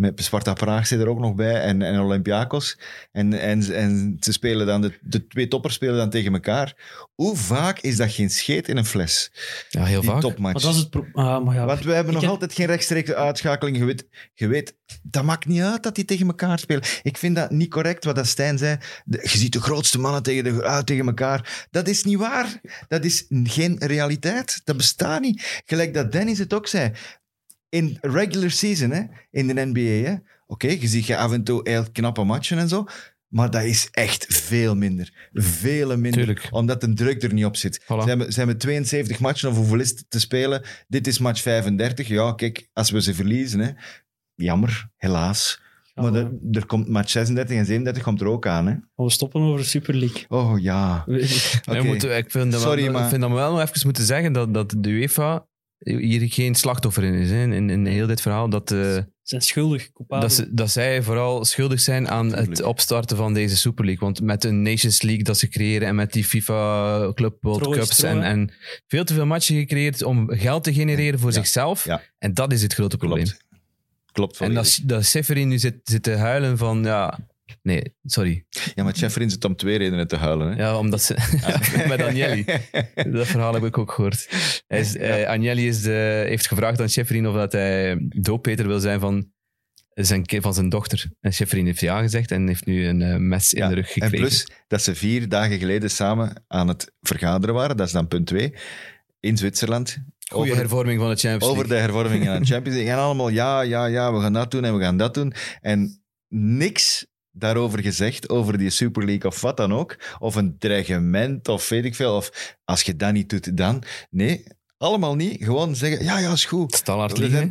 [0.02, 2.78] met Sparta Praag zit er ook nog bij en, en Olympiakos.
[3.12, 6.76] En, en, en ze spelen dan, de, de twee toppers spelen dan tegen elkaar.
[7.16, 9.32] Hoe vaak is dat geen scheet in een fles?
[9.70, 10.22] Ja, heel Die vaak.
[10.22, 10.64] topmatch.
[10.64, 11.66] Maar dat is het ah, maar ja.
[11.66, 13.78] Want we hebben nog heb- altijd geen rechtstreekse uitschakeling.
[13.78, 16.84] Je weet, je weet, dat maakt niet uit dat die tegen elkaar spelen.
[17.04, 18.78] Ik vind dat niet correct wat dat Stijn zei.
[19.06, 21.68] De- je ziet de grootste mannen tegen, de, uit tegen elkaar.
[21.72, 22.62] Dat is niet waar.
[22.88, 24.62] Dat is geen realiteit.
[24.64, 25.62] Dat bestaat niet.
[25.66, 26.92] Gelijk dat Dennis het ook zei.
[27.72, 30.16] In regular season, hè, in de NBA, hè,
[30.48, 32.86] oké, je ziet je af en toe heel knappe matchen en zo.
[33.28, 35.30] Maar dat is echt veel minder.
[35.34, 36.12] Veel minder.
[36.12, 36.48] Tuurlijk.
[36.52, 37.82] Omdat de druk er niet op zit.
[37.82, 37.86] Voilà.
[37.86, 40.62] Ze, hebben, ze hebben 72 matchen of hoeveel is het te spelen?
[40.88, 42.08] Dit is match 35.
[42.08, 43.70] Ja, kijk, als we ze verliezen, hè,
[44.36, 45.62] jammer, helaas.
[45.94, 48.66] Maar we- er, er komt match 36 en 37 komt er ook aan.
[48.68, 48.72] Hè?
[48.72, 50.26] gaan we stoppen over de Super League.
[50.28, 51.04] Oh ja.
[51.08, 53.62] Nee, we moeten- ik vind dat, Sorry, we, maar- ik vind dat we wel nog
[53.62, 55.46] even moeten zeggen dat, dat de UEFA
[55.84, 57.30] hier geen slachtoffer in is.
[57.30, 58.50] Hè, in, in heel dit verhaal.
[58.50, 60.28] Dat, eh, Ze zijn schuldig, coupabel.
[60.28, 64.04] dat, ze, dat zij vooral schuldig zijn aan het opstarten van deze Super League.
[64.04, 68.04] Want met een Nations League dat ze creëren en met die FIFA Club World Cups
[68.04, 68.52] en, en
[68.88, 71.36] veel te veel matchen gecreëerd om geld te genereren voor Ja.
[71.36, 71.86] zichzelf.
[71.86, 72.02] Ja.
[72.20, 73.24] En dat is het grote probleem.
[73.26, 73.39] Klopt.
[74.12, 74.39] Klopt.
[74.39, 77.20] En dat, dat Seferin nu zit, zit te huilen van, ja,
[77.62, 78.45] nee, sorry.
[78.76, 80.52] Ja, maar Jeffrey zit om twee redenen te huilen.
[80.52, 80.56] Hè?
[80.63, 81.15] Ja, omdat ze,
[81.47, 82.45] ja, met Agnelli.
[83.12, 84.28] Dat verhaal heb ik ook gehoord.
[84.67, 88.80] Hij is, eh, Agnelli is de, heeft gevraagd aan Schefferin of dat hij dooppeter wil
[88.80, 89.32] zijn van
[89.93, 91.12] zijn, van zijn dochter.
[91.19, 93.88] En Schefferin heeft ja gezegd en heeft nu een eh, mes in Ja, de rug
[93.88, 94.17] En gekregen.
[94.17, 98.28] plus dat ze vier dagen geleden samen aan het vergaderen waren, dat is dan punt
[98.28, 98.54] twee,
[99.19, 99.97] in Zwitserland.
[100.32, 101.76] Goede over- hervorming van de Champions over League.
[101.76, 102.93] de hervormingen aan de Champions League.
[102.95, 105.34] En allemaal ja, ja, ja, we gaan dat doen en we gaan dat doen.
[105.62, 106.02] En
[106.34, 109.98] niks daarover gezegd, over die Super League of wat dan ook.
[110.20, 112.15] Of een dreigement of weet ik veel.
[112.15, 113.84] Of als je dat niet doet, dan.
[114.10, 114.44] Nee,
[114.78, 115.44] allemaal niet.
[115.44, 116.86] Gewoon zeggen, ja, ja, is goed.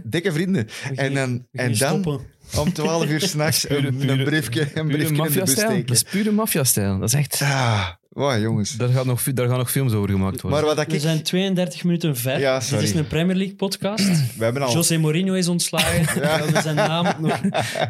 [0.04, 0.68] Dikke vrienden.
[0.94, 2.20] En dan, en dan stoppen.
[2.58, 5.68] Om 12 uur s'nachts een, een briefje, een Pure briefje in de bus maffia-stijl.
[5.68, 5.94] Dat steken.
[5.94, 6.98] is pure maffia-stijl.
[6.98, 7.40] Dat is echt...
[7.42, 8.76] Ah, wow, jongens.
[8.76, 10.60] Daar, gaat nog, daar gaan nog films over gemaakt worden.
[10.60, 12.38] Maar wat dat We zijn 32 minuten ver.
[12.40, 14.06] Ja, Dit is een Premier League podcast.
[14.38, 14.72] We hebben al...
[14.72, 15.98] José Mourinho is ontslagen.
[16.20, 16.38] Ja.
[16.38, 17.40] We hebben zijn naam nog...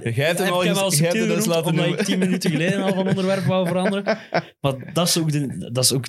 [0.03, 1.99] Jij hebt hem al, hem al subtiel genoemd, laten omdat noemen.
[1.99, 4.19] ik 10 minuten geleden al van onderwerp wou veranderen.
[4.61, 5.33] Maar dat is ook...
[5.33, 6.05] De, dat is ook...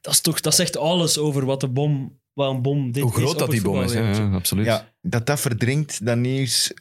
[0.00, 0.40] Dat is toch...
[0.40, 2.18] Dat zegt alles over wat de bom...
[2.32, 4.66] Wat een bom dit Hoe is groot dat die bom is, ja, absoluut.
[4.66, 6.72] Ja, dat dat verdringt, dat nieuws.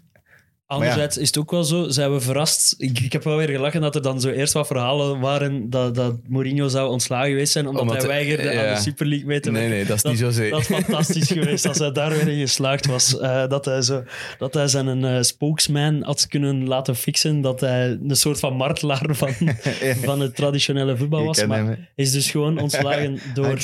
[0.67, 2.75] Anderzijds is het ook wel zo, zijn we verrast.
[2.78, 5.95] Ik, ik heb wel weer gelachen dat er dan zo eerst wat verhalen waren dat,
[5.95, 8.67] dat Mourinho zou ontslagen geweest zijn, omdat, Omdat hij weigerde ja.
[8.67, 10.51] aan de Super League mee te Nee, nee, dat is niet zo zeker.
[10.51, 13.19] Dat is fantastisch geweest als hij daar weer in geslaagd was.
[13.19, 14.04] Eh, dat, hij zo,
[14.38, 17.41] dat hij zijn eh, spokesman had kunnen laten fixen.
[17.41, 19.34] Dat hij een soort van martelaar van,
[20.04, 21.45] van het traditionele voetbal was.
[21.45, 23.58] Maar hem, is dus gewoon ontslagen door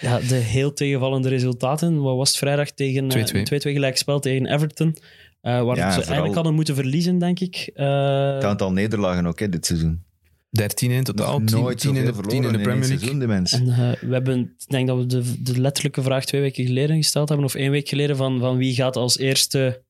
[0.00, 2.02] ja, de heel tegenvallende resultaten.
[2.02, 3.30] Wat was het vrijdag tegen eh, 2-2.
[3.32, 4.96] een 2-2 gelijkspel tegen Everton?
[5.42, 7.70] Eh, waar Ja, ze vooral- eigenlijk hadden moeten verliezen, denk ik.
[7.74, 10.02] Eh, Het aantal nederlagen ook hè, dit seizoen.
[10.50, 12.98] 13 in totaal, Nog 10, nooit 10 in, de, 10 in de verloren Premier League.
[12.98, 13.60] seizoen, de mensen.
[13.60, 16.96] En eh, we hebben, ik denk dat we de, de letterlijke vraag twee weken geleden
[16.96, 19.82] gesteld hebben, of één week geleden, van, van wie gaat als eerste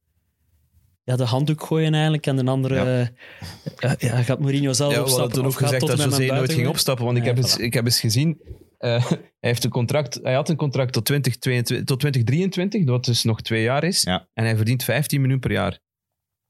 [1.05, 3.95] ja, de handdoek gooien eigenlijk, en de andere Ja.
[3.99, 6.69] ja, gaat Mourinho zelf Ja, we hadden opstappen toen ook gezegd dat José nooit ging
[6.69, 7.05] opstappen.
[7.05, 7.63] Want ik, heb eens, voilà.
[7.63, 8.41] ik heb eens gezien,
[8.83, 13.23] eh, hij, heeft een contract, hij had een contract tot, 2022, tot 2023, wat dus
[13.25, 14.03] nog twee jaar is.
[14.03, 14.29] Ja.
[14.35, 15.79] En hij verdient 15 miljoen per jaar.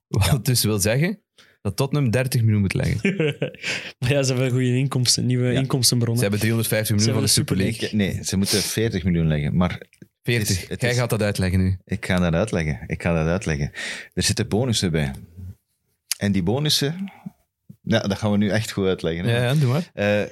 [0.31, 1.23] Wat dus wil zeggen
[1.63, 3.17] dat Tottenham 30 miljoen moet leggen.
[3.99, 5.53] maar ja, ze hebben goede inkomsten, nieuwe Ja.
[5.55, 6.23] Ze inkomstenbronnen.
[6.23, 7.89] hebben 350 miljoen van de Super League.
[7.93, 9.57] Nee, ze moeten 40 miljoen leggen.
[9.57, 9.81] Maar
[10.23, 10.49] 40.
[10.49, 11.79] Het is- het Jij is- gaat dat uitleggen nu.
[11.85, 12.81] ik ga dat uitleggen.
[12.87, 13.71] Ik ga dat uitleggen.
[14.15, 15.13] Er zitten bonussen bij.
[16.19, 17.13] En die bonussen,
[17.83, 19.25] ja, dat gaan we nu echt goed uitleggen.
[19.25, 19.37] hè.
[19.37, 19.91] Ja, ja doe maar.
[19.95, 20.23] Eh,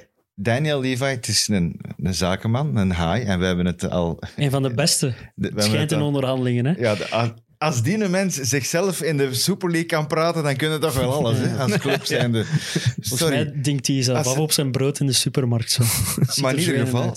[0.41, 3.23] Daniel Levi, het is een, een zakenman, een haai.
[3.23, 4.19] En we hebben het al...
[4.35, 5.13] Een van de beste.
[5.35, 6.71] de- Schijnt het in al- onderhandelingen, hè?
[6.77, 10.79] Ja, de- als- die een mens zichzelf in de Super League kan praten, dan kunnen
[10.79, 11.57] toch wel alles, hè?
[11.57, 12.45] Als club zijnde.
[12.45, 13.33] Volgens Sorry.
[13.35, 15.71] mij denkt hij zelf af op zijn brood in de supermarkt.
[15.71, 15.83] Zo.
[16.41, 17.15] Maar in ieder geval,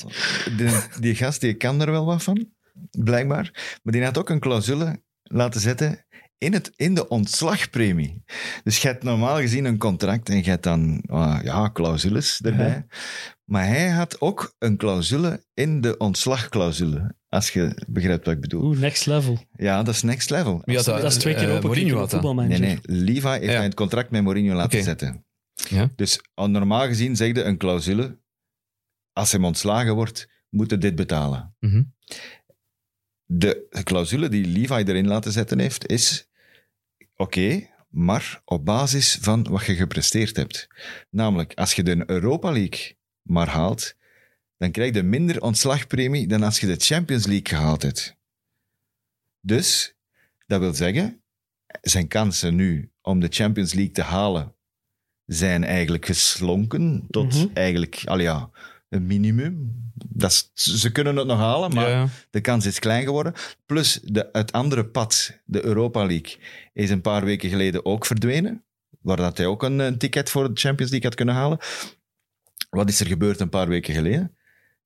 [0.57, 2.47] de, die gast die kan er wel wat van,
[2.91, 3.79] blijkbaar.
[3.83, 6.03] Maar die had ook een clausule laten zetten.
[6.39, 8.22] In, het, in de ontslagpremie.
[8.64, 12.87] Dus je hebt normaal gezien een contract en je hebt dan ah, ja, clausules erbij.
[13.45, 17.14] Maar hij had ook een clausule in de ontslagclausule.
[17.28, 18.64] Als je begrijpt wat ik bedoel.
[18.64, 19.39] Oeh, next level.
[19.57, 20.62] Ja, dat is next level.
[20.64, 21.01] Wie had dat?
[21.01, 22.35] dat is twee keer Eh, open Mourinho op had dat.
[22.35, 22.78] Nee, nee.
[22.82, 23.51] Levi heeft Ja.
[23.51, 25.24] hij het contract met Mourinho laten zetten.
[25.55, 25.91] Ja.
[25.97, 28.18] Dus al normaal gezien zegde een clausule,
[29.12, 31.55] als hij ontslagen wordt, moet hij dit betalen.
[31.61, 31.82] Mhm.
[33.27, 36.29] De clausule die Levi erin laten zetten heeft, is
[37.16, 40.68] oké, maar op basis van wat je gepresteerd hebt.
[41.11, 43.95] Namelijk, als je de Europa League maar haalt,
[44.59, 48.16] dan krijg je minder ontslagpremie dan als je de Champions League gehaald hebt.
[49.41, 49.95] Dus,
[50.47, 51.20] dat wil zeggen,
[51.81, 54.55] zijn kansen nu om de Champions League te halen
[55.27, 57.47] zijn eigenlijk geslonken tot Mhm.
[57.55, 58.51] eigenlijk, al ja,
[58.89, 59.83] een minimum.
[59.95, 63.32] Dat is, ze kunnen het nog halen, maar Ja, de kans is klein geworden.
[63.66, 66.36] Plus de, het andere pad, de Europa League,
[66.72, 68.64] is een paar weken geleden ook verdwenen.
[69.01, 71.59] Waar dat hij ook een, een ticket voor de Champions League had kunnen halen.
[72.70, 74.36] Wat is er gebeurd een paar weken geleden?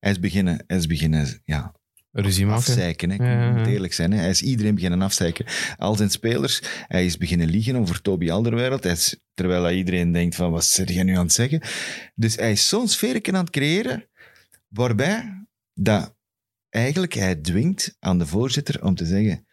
[0.00, 1.72] Hij is beginnen, hij is beginnen ja,
[2.12, 3.08] Ruzie afzeiken.
[3.08, 3.14] Hè.
[3.14, 3.52] Ik Ja, ja, ja.
[3.52, 4.12] moet eerlijk zijn.
[4.12, 4.18] Hè.
[4.18, 5.46] Hij is iedereen beginnen afzeiken.
[5.76, 6.60] Al zijn spelers.
[6.86, 8.82] Hij is beginnen liegen over Toby Alderweireld.
[8.82, 11.62] Hij is, terwijl hij iedereen denkt van, wat zit jij nu aan het zeggen?
[12.14, 14.04] Dus hij is zo'n sfeerken aan het creëren,
[14.68, 16.16] waarbij dat
[16.68, 19.46] eigenlijk hij dwingt aan de voorzitter om te zeggen,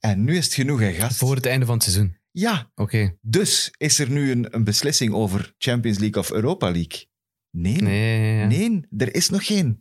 [0.00, 1.16] en nu is het genoeg, hè, gast.
[1.16, 2.16] Voor het einde van het seizoen.
[2.30, 3.16] Ja, Oké.
[3.20, 7.06] dus is er nu een, een beslissing over Champions League of Europa League?
[7.50, 7.76] Nee.
[7.76, 8.46] Nee, ja.
[8.46, 9.78] Nee, er is nog geen.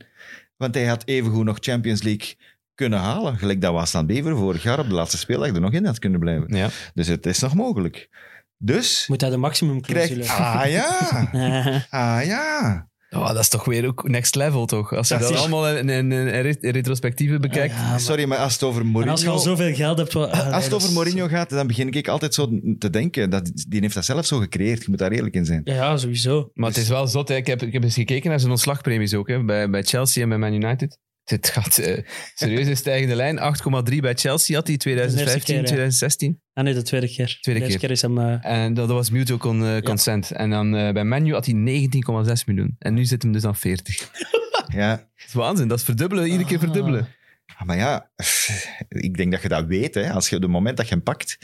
[0.57, 2.36] Want hij had evengoed nog Champions League
[2.76, 3.38] kunnen halen.
[3.38, 5.99] Gelijk dat was aan Bever vorig jaar op de laatste speeldag er nog in had
[5.99, 6.55] kunnen blijven.
[6.55, 6.70] Ja.
[6.93, 8.09] Dus het is nog mogelijk.
[8.57, 10.39] Dus Moet hij de maximum clausule krijg...
[10.39, 11.30] Ah ja,
[12.18, 12.89] ah ja.
[13.16, 14.93] Oh, dat is toch weer ook next level, toch?
[14.93, 17.74] Als je Dat dat, is- allemaal in, in, in re- retrospectieve bekijkt.
[17.76, 19.32] Ja, maar- Sorry, maar als het over En als je Mourinho...
[19.32, 20.13] al zoveel geld hebt...
[20.13, 23.30] wat- ah, Als het dat over Mourinho gaat, dan begin ik altijd zo te denken.
[23.30, 24.80] Dat, die heeft dat zelf zo gecreëerd.
[24.84, 25.61] Je moet daar eerlijk in zijn.
[25.63, 26.49] Ja, ja, sowieso.
[26.53, 27.28] Maar het is wel zot.
[27.28, 27.36] Hè.
[27.36, 29.28] Ik, heb, ik heb eens gekeken naar zijn ontslagpremies ook.
[29.28, 29.43] Hè.
[29.43, 30.97] Bij, bij Chelsea en bij Man United.
[31.26, 32.04] Dit gaat eh,
[32.36, 33.38] serieus in stijgende lijn.
[33.90, 35.62] 8,3 bij Chelsea had hij 2015, keer, ja.
[35.64, 36.42] 2016.
[36.54, 37.38] Ah nee, de tweede keer.
[37.42, 37.80] Tweede de eerste keer.
[37.80, 38.18] keer is hem...
[38.42, 40.32] eh, En dat, dat was mutual con- eh, consent.
[40.32, 42.76] En dan eh, bij Manu had hij 19,6 miljoen.
[42.80, 43.98] En nu zit hem dus aan 40.
[44.68, 45.68] Ja, Dat is waanzin.
[45.68, 46.26] Dat is verdubbelen.
[46.26, 46.64] Iedere keer Ah.
[46.64, 47.08] verdubbelen.
[47.66, 48.12] maar ja,
[48.88, 49.94] ik denk dat je dat weet.
[49.96, 50.12] Hè.
[50.12, 51.38] Als je de moment dat je hem pakt,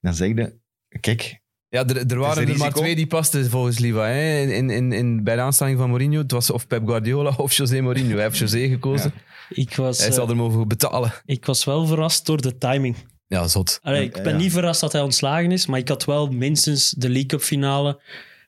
[0.00, 0.54] dan zeg je...
[1.00, 4.06] Kijk, Ja, er, er waren er maar twee die pasten volgens Liva.
[4.06, 4.40] Hè.
[4.40, 6.18] In, in, in, bij de aanstelling van Mourinho.
[6.18, 8.14] Het was of Pep Guardiola of José Mourinho.
[8.14, 9.12] Hij heeft José gekozen.
[9.48, 11.12] ik, was, Hij eh, zal er mogen betalen.
[11.24, 12.96] ik was wel verrast door de timing.
[13.26, 13.78] Ja, zot.
[13.82, 14.36] Allee, ik ben ja.
[14.38, 18.00] niet verrast dat hij ontslagen is, maar ik had wel minstens de League Cup finale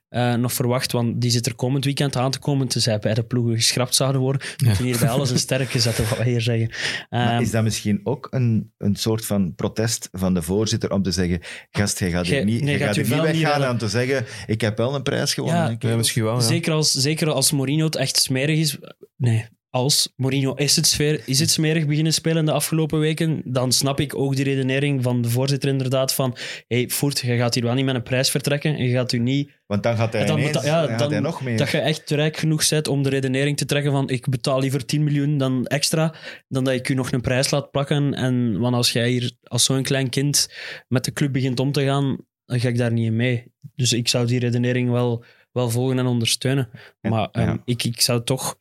[0.09, 3.55] eh, nog verwacht, want die zit er komend weekend aan te komen, tenzij beide ploegen
[3.57, 4.43] geschrapt zouden worden.
[4.57, 6.71] We moeten hier bij alles een sterke zetten, wat we hier zeggen.
[7.11, 11.03] Maar Ehm, is dat misschien ook een, een soort van protest van de voorzitter om
[11.03, 11.41] te zeggen:
[11.71, 13.71] Gast, jij gaat hier niet, nee, gaat gaat niet weggaan willen.
[13.71, 15.61] om te zeggen: Ik heb wel een prijs gewonnen.
[15.61, 15.69] Ja.
[15.69, 16.35] Ja, kerels." misschien wel.
[16.35, 16.41] Ja.
[16.41, 18.79] zeker, als, zeker als Mourinho het echt smerig is.
[19.17, 23.73] Nee, als Mourinho is het, sfeer, is het smerig beginnen spelen de afgelopen weken, dan
[23.73, 26.37] snap ik ook die redenering van de voorzitter inderdaad van
[26.69, 29.19] hey, Voert, je gaat hier wel niet met een prijs vertrekken en je gaat u
[29.19, 31.57] niet Want dan gaat hij, Dan ineens, ja, dan gaat hij nog meer.
[31.59, 34.87] Dat je echt rijk genoeg bent om de redenering te trekken van ik betaal liever
[34.87, 36.15] 10 miljoen dan extra,
[36.49, 38.15] dan dat ik u nog een prijs laat plakken.
[38.15, 40.49] En want als jij hier als zo'n klein kind
[40.89, 43.53] met de club begint om te gaan, dan ga ik daar niet in mee.
[43.75, 46.69] Dus ik zou die redenering wel, wel volgen en ondersteunen.
[47.01, 48.57] En- maar ehm, ik, ik zou toch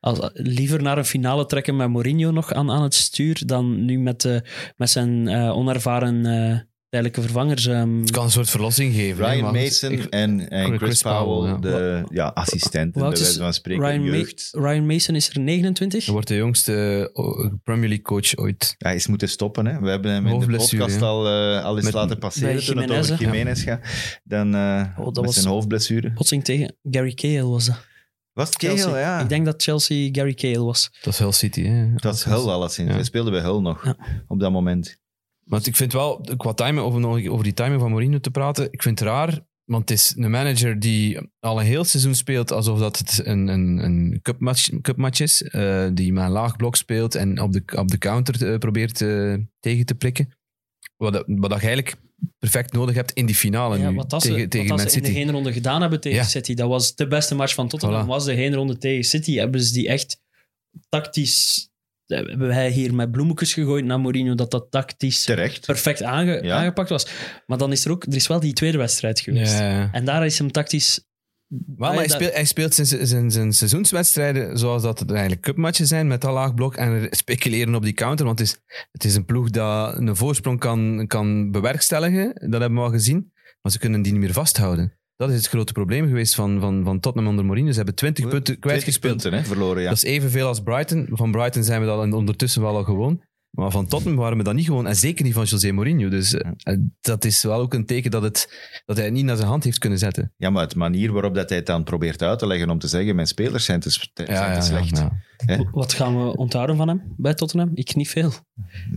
[0.00, 3.98] als, liever naar een finale trekken met Mourinho nog aan, aan het stuur dan nu
[3.98, 4.42] met, de,
[4.76, 7.66] met zijn eh, onervaren eh, tijdelijke vervangers.
[7.66, 8.00] ehm.
[8.00, 9.24] Het kan een soort verlossing geven.
[9.24, 11.56] Ryan Mason ik- en, en Chris Chris, Powell, Powell, ja.
[11.58, 14.68] de ja, assistenten, bij wijze van spreken, Ryan, Ma-.
[14.68, 16.04] Ryan Mason is er 29.
[16.04, 16.72] Hij wordt de jongste
[17.14, 18.74] eh, Premier League coach ooit.
[18.78, 19.66] Hij is moeten stoppen.
[19.66, 19.80] Hè.
[19.80, 21.06] We hebben hem in de podcast ja.
[21.06, 23.16] al, eh, al eens Met- laten passeren toen het over?
[23.20, 23.80] Jiménez gaat.
[24.24, 26.10] Dan eh, Oh, dat met was- zijn hoofdblessure.
[26.12, 27.86] Botsing tegen Gary Cahill was dat.
[28.38, 28.98] Was het Chelsea.
[28.98, 29.20] Ja.
[29.20, 30.90] Ik denk dat Chelsea Gary Cahill was.
[31.02, 31.62] Dat is Hull City.
[31.62, 31.94] Hè.
[31.94, 32.88] Dat is Hull alleszins.
[32.88, 32.94] Ja.
[32.94, 33.96] Hij speelde bij Hull nog, Ja.
[34.26, 34.96] op dat moment.
[35.44, 38.68] Maar ik vind wel, qua timing, over, nog over die timing van Mourinho te praten,
[38.72, 42.52] ik vind het raar, want het is een manager die al een heel seizoen speelt
[42.52, 46.76] alsof dat het een, een, een cupmatch, cupmatch is, eh, die met een laag blok
[46.76, 50.28] speelt en op de, op de counter eh, probeert eh, tegen te prikken.
[50.96, 51.96] Wat, dat- wat eigenlijk
[52.38, 54.84] perfect nodig hebt in die finale Ja, nu, wat dat tegen, ze, tegen wat Man
[54.86, 56.24] dat ze in de heenronde gedaan hebben tegen Ja.
[56.24, 58.04] City, dat was de beste match van Tottenham.
[58.04, 58.08] Voilà.
[58.08, 59.34] was de heenronde tegen City.
[59.36, 60.20] Hebben ze die echt
[60.88, 61.68] tactisch...
[62.06, 65.66] eh, Hebben wij hier met bloemetjes gegooid naar Mourinho, dat dat tactisch Terecht.
[65.66, 66.56] perfect aange- Ja.
[66.58, 67.06] aangepakt was.
[67.46, 68.04] Maar dan is er ook...
[68.04, 69.58] Er is wel die tweede wedstrijd geweest.
[69.58, 71.00] Ja, En daar is hem tactisch
[71.48, 75.86] Wel, maar hij, speelt, hij speelt zijn, zijn, zijn seizoenswedstrijden zoals dat het eigenlijk cupmatchen
[75.86, 78.26] zijn met dat laag blok en speculeren op die counter.
[78.26, 78.60] Want het is,
[78.92, 82.32] het is een ploeg dat een voorsprong kan, kan bewerkstelligen.
[82.50, 83.32] Dat hebben we al gezien.
[83.62, 84.98] Maar ze kunnen die niet meer vasthouden.
[85.16, 87.70] Dat is het grote probleem geweest van, van, van Tottenham onder Mourinho.
[87.70, 89.22] Ze hebben 20 punten 20 kwijtgespeeld.
[89.22, 89.88] punten, hè, verloren, ja.
[89.88, 91.08] Dat is evenveel als Brighton.
[91.10, 93.22] Van Brighton zijn we dat ondertussen wel al gewoon.
[93.58, 94.86] Maar van Tottenham waren we dat niet gewoon.
[94.86, 96.08] En zeker niet van José Mourinho.
[96.08, 98.52] Dus eh, eh, dat is wel ook een teken dat, het,
[98.86, 100.32] dat hij het niet naar zijn hand heeft kunnen zetten.
[100.36, 102.88] Ja, maar het manier waarop dat hij het dan probeert uit te leggen om te
[102.88, 105.04] zeggen, mijn spelers zijn te, zijn te slecht.
[105.46, 105.56] Hè?
[105.70, 107.70] Wat gaan we onthouden van hem bij Tottenham?
[107.74, 108.32] Ik niet veel.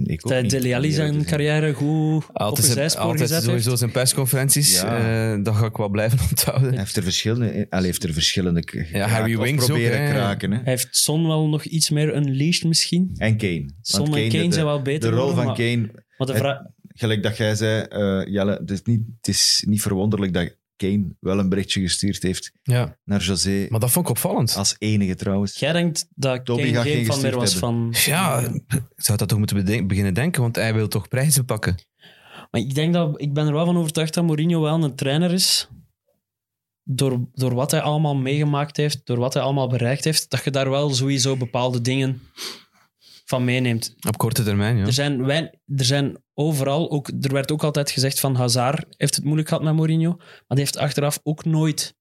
[0.04, 3.66] Ik ook Dat Dele Alli zijn carrière goed op Altijd, zijn- zijspoor altijd gezet sowieso
[3.68, 3.80] heeft.
[3.80, 4.82] zijn persconferenties.
[4.82, 5.34] Ja.
[5.34, 6.70] eh, dat ga ik wel blijven onthouden.
[6.70, 10.12] Hij heeft er verschillende, hij heeft er verschillende Ja, Harry Winks proberen hè.
[10.12, 10.52] kraken.
[10.52, 10.58] Hè?
[10.58, 13.12] Hij heeft Son wel nog iets meer unleashed misschien.
[13.18, 13.60] En Kane.
[13.60, 16.36] Want Son en Kane de- zijn wel beter De rol van maar- Kane, Maar de
[16.36, 16.58] vraag...
[16.88, 21.16] gelijk dat jij zei, eh, Jelle, het is, niet, het is niet verwonderlijk dat Kane
[21.20, 22.98] wel een berichtje gestuurd heeft Ja.
[23.04, 23.66] naar José.
[23.70, 24.56] Maar dat vond ik opvallend.
[24.56, 25.60] Als enige trouwens.
[25.60, 27.70] Jij denkt dat Toby Kane geen van meer was hebben.
[27.70, 27.94] van...
[28.06, 28.40] Ja,
[28.70, 31.76] ik zou dat toch moeten beden- beginnen denken, want hij wil toch prijzen pakken.
[32.52, 35.32] Maar ik, denk dat, ik ben er wel van overtuigd dat Mourinho wel een trainer
[35.32, 35.70] is.
[36.84, 40.52] Door, door wat hij allemaal meegemaakt heeft, door wat hij allemaal bereikt heeft, dat je
[40.52, 42.22] daar wel sowieso bepaalde dingen
[43.32, 43.96] van meeneemt.
[44.08, 44.86] Op korte termijn, ja.
[44.86, 45.44] Er, zijn wein,
[45.76, 49.64] er zijn overal, ook, er werd ook altijd gezegd van Hazard heeft het moeilijk gehad
[49.64, 51.96] met Mourinho, maar die heeft achteraf ook nooit,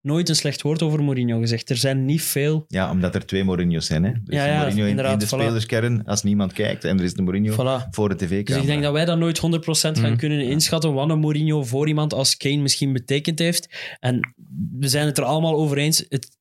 [0.00, 1.70] nooit een slecht woord over Mourinho gezegd.
[1.70, 2.64] Er zijn niet veel...
[2.68, 4.04] Ja, omdat er twee Mourinho's zijn.
[4.04, 4.10] Hè?
[4.10, 5.28] Er is Ja, Mourinho in, de voilà.
[5.28, 6.84] spelerskern als niemand kijkt.
[6.84, 7.88] En er is de Mourinho Voilà.
[7.90, 8.44] voor de tv-camera.
[8.54, 10.16] Dus ik denk dat wij dat nooit 100% gaan Mhm.
[10.18, 13.68] kunnen inschatten wat een Mourinho voor iemand als Kane misschien betekend heeft.
[14.00, 14.34] En
[14.78, 16.04] we zijn het er allemaal over eens.
[16.08, 16.38] Het,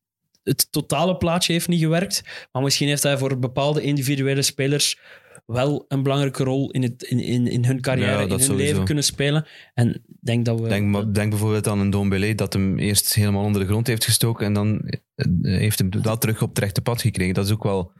[0.50, 2.24] het totale plaatje heeft niet gewerkt.
[2.52, 5.00] Maar misschien heeft hij voor bepaalde individuele spelers
[5.46, 8.64] wel een belangrijke rol in, het, in, in, in hun carrière, Ja, in hun sowieso.
[8.64, 9.46] leven kunnen spelen.
[9.74, 10.68] En denk dat we...
[10.68, 14.46] Denk, denk bijvoorbeeld aan een Dombele dat hem eerst helemaal onder de grond heeft gestoken
[14.46, 14.82] en dan
[15.16, 17.34] eh, heeft hem dat terug op het rechte pad gekregen.
[17.34, 17.92] Dat is ook wel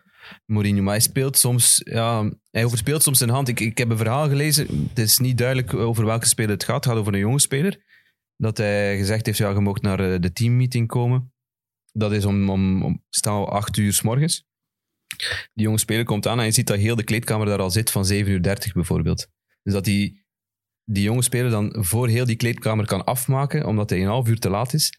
[0.46, 0.82] Mourinho.
[0.82, 3.48] Maar hij speelt soms, ja, hij overspeelt soms zijn hand.
[3.48, 6.76] Ik, ik heb een verhaal gelezen, het is niet duidelijk over welke speler het gaat.
[6.76, 7.88] Het gaat over een jonge speler.
[8.38, 11.34] Dat hij gezegd heeft, ja, je mocht naar eh, de teammeeting komen.
[12.00, 14.48] Dat is om, om, om stel acht uur s morgens.
[15.54, 17.92] Die jonge speler komt aan en je ziet dat heel de kleedkamer daar al zit
[17.92, 19.28] van 7 uur 30 bijvoorbeeld.
[19.64, 20.26] Dus dat die,
[20.84, 24.40] die jonge speler dan voor heel die kleedkamer kan afmaken, omdat hij een half uur
[24.40, 24.94] te laat is.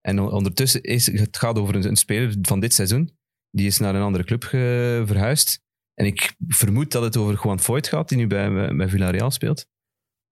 [0.00, 3.16] En on- ondertussen is het gaat over een, speler van dit seizoen.
[3.50, 5.60] Die is naar een andere club verhuisd.
[5.94, 9.66] En ik vermoed dat het over Juan Foyt gaat, die nu bij, bij Villarreal speelt.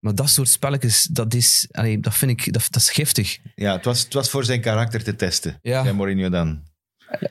[0.05, 3.39] Maar dat soort spelletjes, dat is, allee, dat vind ik, dat, dat is giftig.
[3.55, 5.59] Ja, het was, het was voor zijn karakter te testen.
[5.63, 5.93] Ja.
[5.93, 6.63] Mourinho dan.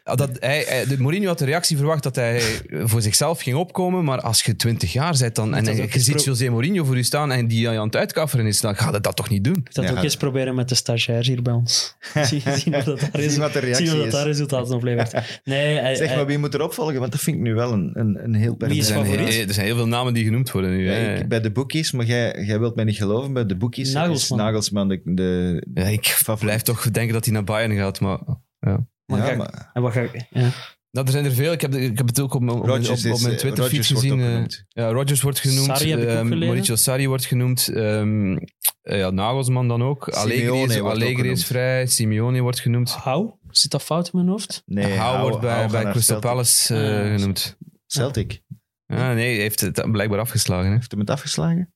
[0.03, 3.55] Ja, Dat, hij, hij- de Mourinho had de reactie verwacht dat hij voor zichzelf ging
[3.55, 7.03] opkomen, maar als je 20 jaar bent dan, en je ziet José Mourinho voor je
[7.03, 9.55] staan en die aan het uitkafferen is, dan gaat het dat toch niet doen?
[9.55, 11.95] Ik dat Ja, ook eens proberen met de stagiairs hier bij ons.
[12.29, 14.11] zien, dat daar, Zien wat de reactie zien of dat is.
[14.13, 15.13] daar resultaat oplevert.
[15.43, 16.99] Nee, hij, Zeg maar, wie moet er opvolgen?
[16.99, 19.27] Want dat vind ik nu wel een, een, een heel Wie is Er zijn, favoriet?
[19.33, 20.85] heel- er zijn heel veel namen die genoemd worden nu.
[20.91, 23.93] Ja, ik, bij de boekies, maar jij, jij wilt mij niet geloven, bij de boekies
[23.93, 24.39] Nagelsman.
[24.39, 26.39] is Nagelsman de, de Ja, ik favoriet.
[26.43, 28.19] blijf toch denken dat hij naar Bayern gaat, maar...
[28.59, 28.85] Ja.
[29.17, 30.25] Maar ja, ga- maar en wat ga ik...
[30.29, 30.49] Ja.
[30.91, 31.51] Nou, er zijn er veel.
[31.51, 33.89] Ik heb, ik heb het ook op, mijn- op, op, op mijn eh, Twitter-feed Rodgers
[33.91, 34.19] wordt gezien.
[34.21, 35.65] eh, ja, Rodgers wordt genoemd.
[35.65, 37.67] Sarri heb ik ook eh, Sarri wordt genoemd.
[37.67, 38.37] ehm,
[38.81, 40.09] eh, ja, Nagelsman dan ook.
[40.09, 41.85] Allegri is, wordt ook Allegri is vrij.
[41.85, 42.91] Simeone wordt genoemd.
[42.91, 43.31] Hou?
[43.49, 44.61] Zit dat fout in mijn hoofd?
[44.65, 46.29] nee, Hou wordt bij, bij Crystal Celtic.
[46.29, 47.57] Palace eh, Ah, genoemd.
[47.87, 48.41] Celtic.
[48.85, 50.67] Ja, nee, hij heeft het blijkbaar afgeslagen.
[50.69, 50.73] Hè.
[50.75, 51.73] Heeft hem het afgeslagen?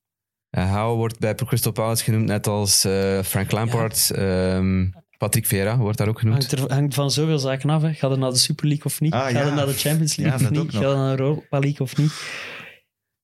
[0.56, 4.10] Uh, Hou wordt bij Crystal Palace genoemd, net als eh, Frank Lampard.
[4.10, 4.86] Ehm,
[5.18, 6.50] Patrick Vieira wordt daar ook genoemd.
[6.50, 7.82] Hangt, er, hangt van zoveel zaken af.
[7.82, 7.92] Hè.
[7.94, 9.12] Ga er naar de Super League of niet?
[9.12, 9.40] Ah, Ga ja.
[9.46, 10.72] er naar de Champions League of niet?
[10.72, 10.82] nog.
[10.82, 12.12] Ga er naar de Europa League of niet?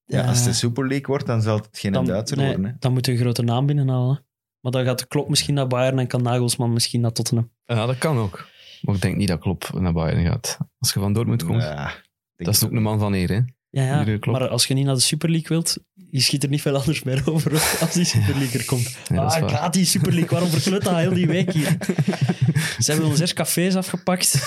[0.05, 2.47] Ja, Eh, als het de Super League wordt, dan zal het geen dan, Duitser nee,
[2.47, 2.65] worden.
[2.65, 2.73] Hè?
[2.79, 4.15] dan moet je een grote naam binnenhalen.
[4.15, 4.21] hè.
[4.61, 7.51] Maar dan gaat de klok misschien naar Bayern en kan Nagelsman misschien naar Tottenham.
[7.65, 8.47] Ja, dat kan ook.
[8.83, 10.59] Maar ik denk niet dat Klopp naar Bayern gaat.
[10.79, 11.61] Als je van Dortmund komt,
[12.37, 13.29] dat is het ook een man van eer.
[13.29, 13.41] Hè?
[13.75, 14.19] Ja, ja.
[14.31, 15.79] Maar als je niet naar de Super League wilt,
[16.11, 18.97] je schiet er niet veel anders meer over als die Super League er komt.
[19.09, 20.31] Ja, ah, haat die Super League.
[20.31, 21.77] Waarom verklut dat heel die week hier?
[22.79, 24.33] Ze hebben ons eerst cafés afgepakt.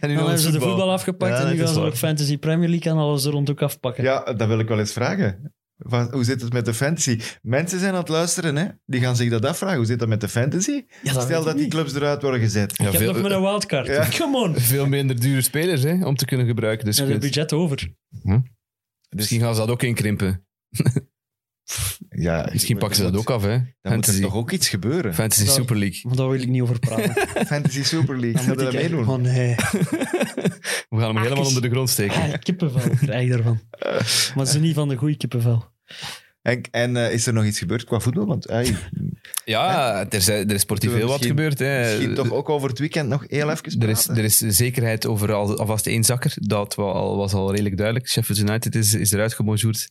[0.00, 2.38] En nu Dan hebben ze de voetbal afgepakt Ja, en nu gaan ze ook Fantasy
[2.38, 4.04] Premier League en alles er rond ook afpakken.
[4.04, 5.54] Ja, dat wil ik wel eens vragen.
[5.84, 7.20] Van, hoe zit het met de fantasy?
[7.42, 8.66] Mensen zijn aan het luisteren, hè?
[8.86, 9.76] die gaan zich dat afvragen.
[9.76, 10.70] Hoe zit dat met de fantasy?
[10.70, 11.72] Ja, dat weet Stel dat die niet.
[11.74, 12.72] clubs eruit worden gezet.
[12.76, 13.86] Ja, ik heb veel, nog met een wildcard.
[13.86, 14.08] Ja.
[14.18, 14.56] Come on.
[14.56, 16.84] veel minder dure spelers hè, om te kunnen gebruiken.
[16.84, 17.92] Dus kunt- budget over.
[19.08, 20.46] misschien gaan ze dat ook inkrimpen.
[22.08, 23.42] Ja, Misschien pakken ze dat ook af.
[23.42, 23.58] Hè.
[23.80, 25.14] Dan moet er toch ook iets gebeuren.
[25.14, 26.00] Fantasy Dat- Super League.
[26.02, 27.12] Maar daar wil ik niet over praten.
[27.46, 29.08] Fantasy Super League, Dan gaan moet we ik dat meedoen?
[29.08, 29.54] Oh nee.
[30.90, 31.46] We gaan hem helemaal Akes.
[31.46, 32.16] onder de grond steken.
[32.22, 33.60] Ah, kippenvel krijg ik daarvan.
[34.34, 35.71] Maar ze niet van de goede kippenvel.
[36.42, 38.26] En, en eh, is er nog iets gebeurd qua voetbal?
[38.26, 38.74] Want hey,
[39.44, 41.58] Ja, er is, er is sportief heel wat gebeurd.
[41.58, 41.80] Hè.
[41.90, 45.32] misschien toch ook over het weekend nog heel even Er is, er is zekerheid over
[45.32, 46.32] al, alvast één zakker.
[46.34, 48.08] Dat wa- al, was al redelijk duidelijk.
[48.08, 49.90] Sheffield United is, is eruit gebonjourd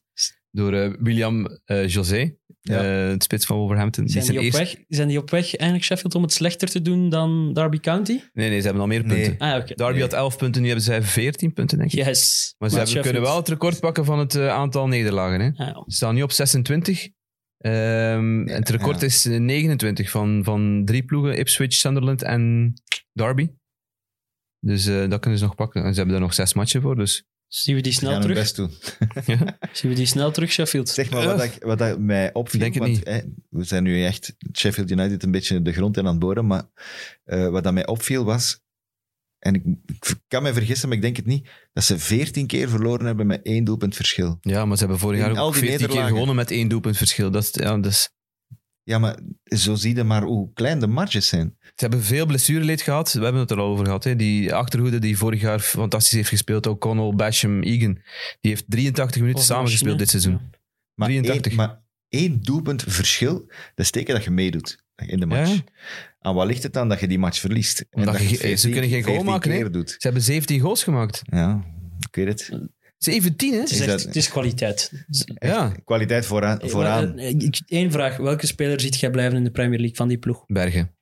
[0.52, 3.04] door eh, William eh, José, Ja.
[3.04, 4.08] eh, het spits van Wolverhampton.
[4.10, 6.68] Zijn zijn die, op eerste- weg, zijn die op weg eigenlijk Sheffield om het slechter
[6.70, 8.20] te doen dan Derby County?
[8.34, 9.22] Nee, nee, ze hebben al meer Nee.
[9.28, 9.48] punten.
[9.48, 9.74] Ah, oké.
[9.76, 10.02] Derby Nee.
[10.02, 12.06] had 11 punten, nu hebben zij 14 punten, denk ik.
[12.06, 12.56] Yes.
[12.58, 15.40] Maar ze hebben, kunnen wel het record pakken van het eh, aantal nederlagen.
[15.40, 15.48] Hè.
[15.48, 15.84] Ah, ja.
[15.88, 17.10] Ze staan nu op 26.
[17.58, 19.06] Ehm, en het record ja.
[19.08, 22.74] is eh, 29 van, van drie ploegen: Ipswich, Sunderland en
[23.14, 23.50] Derby.
[24.60, 25.84] Dus eh, dat kunnen ze nog pakken.
[25.84, 26.96] En ze hebben daar nog zes matchen voor.
[26.96, 27.24] Dus
[27.54, 28.38] Zien we die snel terug?
[28.38, 28.72] best doen.
[29.74, 30.90] Zien we die snel terug, Sheffield?
[30.90, 32.60] Zeg maar wat, ik, wat dat mij opviel.
[32.60, 33.08] Denk het want, niet.
[33.08, 36.48] hè, we zijn nu echt Sheffield United een beetje de grond in aan het boren.
[36.48, 36.64] Maar
[37.24, 38.60] eh, wat dat mij opviel was.
[39.40, 41.50] En ik, ik kan me vergissen, maar ik denk het niet.
[41.74, 44.38] Dat ze veertien keer verloren hebben met één doelpunt verschil.
[44.42, 46.68] ja, maar ze hebben vorig In jaar al ook die 14 keer gewonnen met één
[46.68, 47.32] doelpunt verschil.
[47.32, 48.10] Dat is, ja, dus,
[48.92, 51.56] Ja, maar zo zie je maar hoe klein de marges zijn.
[51.62, 53.14] ze hebben veel blessureleed gehad.
[53.14, 54.04] We hebben het er al over gehad.
[54.04, 54.16] Hè.
[54.16, 56.68] Die achterhoede die vorig jaar fantastisch heeft gespeeld.
[56.68, 57.94] O'Connell, Basham, Egan.
[58.42, 60.40] Die heeft 83 minuten samengespeeld dit seizoen.
[60.94, 61.46] Maar 83.
[61.52, 65.54] Één, maar één doelpunt verschil, dat is teken dat je meedoet in de match.
[65.54, 65.64] Ja.
[66.20, 67.86] Aan wat ligt het dan dat je die match verliest?
[67.90, 69.90] En dat je- ze 14 kunnen geen goal 14 maken, doet.
[69.90, 71.22] Ze hebben 17 goals gemaakt.
[71.24, 71.64] Ja,
[72.10, 72.60] ik weet het.
[73.04, 73.60] 17, hè?
[73.60, 74.92] Het is, Is echt- dat- het is kwaliteit.
[75.40, 76.60] Ja, Kwaliteit vooraan.
[76.64, 77.14] vooraan.
[77.68, 78.18] Eén vraag.
[78.18, 80.44] Welke speler ziet jij blijven in de Premier League van die ploeg?
[80.48, 80.96] Bergen.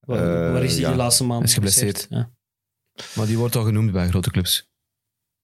[0.00, 0.90] Waar, Eh, waar is die ja.
[0.90, 1.44] de laatste maand?
[1.44, 2.06] Is geblesseerd.
[2.10, 2.30] Ja.
[3.14, 4.68] Maar die wordt al genoemd bij grote clubs.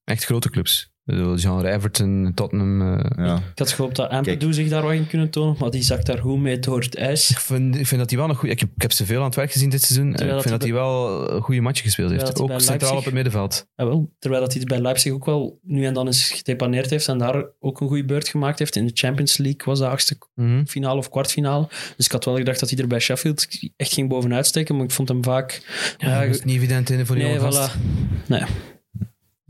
[0.05, 0.93] Echt grote clubs.
[1.37, 2.99] Genre Everton, Tottenham.
[2.99, 3.27] eh.
[3.27, 3.37] Ja.
[3.37, 4.11] Ik had gehoopt dat.
[4.11, 6.97] Ampadu zich daar wat in kunnen tonen, maar die zakt daar goed mee door het
[6.97, 7.31] ijs.
[7.31, 8.51] Ik, vind, ik vind dat hij wel nog goed...
[8.51, 10.13] Ik heb, ik heb ze veel aan het werk gezien dit seizoen.
[10.15, 12.41] Terwijl ik vind dat hij wel een goede match gespeeld heeft.
[12.41, 13.67] Ook centraal op het middenveld.
[13.75, 17.19] Wel, terwijl dat hij bij Leipzig ook wel nu en dan eens gedepaneerd heeft en
[17.19, 18.77] daar ook een goede beurt gemaakt heeft.
[18.77, 20.65] In de Champions League was de achtste Mhm.
[20.65, 21.69] finale of kwartfinale.
[21.97, 23.47] Dus ik had wel gedacht dat hij er bij Sheffield
[23.77, 25.63] echt ging bovenuit steken, maar ik vond hem vaak...
[25.99, 27.71] Ja, dat is niet evident hè, voor die nee, voilà.
[28.27, 28.43] Nee.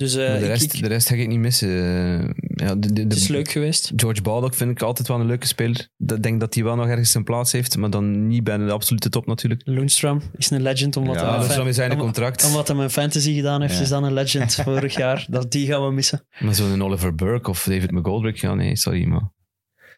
[0.01, 1.69] Dus eh, de, rest, ik- de rest ga ik niet missen.
[1.69, 3.93] Eh, ja, de, de, de- het is leuk geweest.
[3.97, 5.89] George Baldock vind ik altijd wel een leuke speler.
[5.99, 8.71] Ik denk dat hij wel nog ergens zijn plaats heeft, maar dan niet bij de
[8.73, 9.63] absolute top natuurlijk.
[9.65, 12.45] Lundstrom is een legend, omdat Ja, een dat is zijn om- contract.
[12.47, 13.81] Omdat hij mijn fantasy gedaan heeft, Ja.
[13.81, 15.27] is dan een legend vorig jaar.
[15.29, 16.27] Dat, die gaan we missen.
[16.39, 19.33] Maar zo'n Oliver Burke of David McGoldrick, ja nee, sorry, maar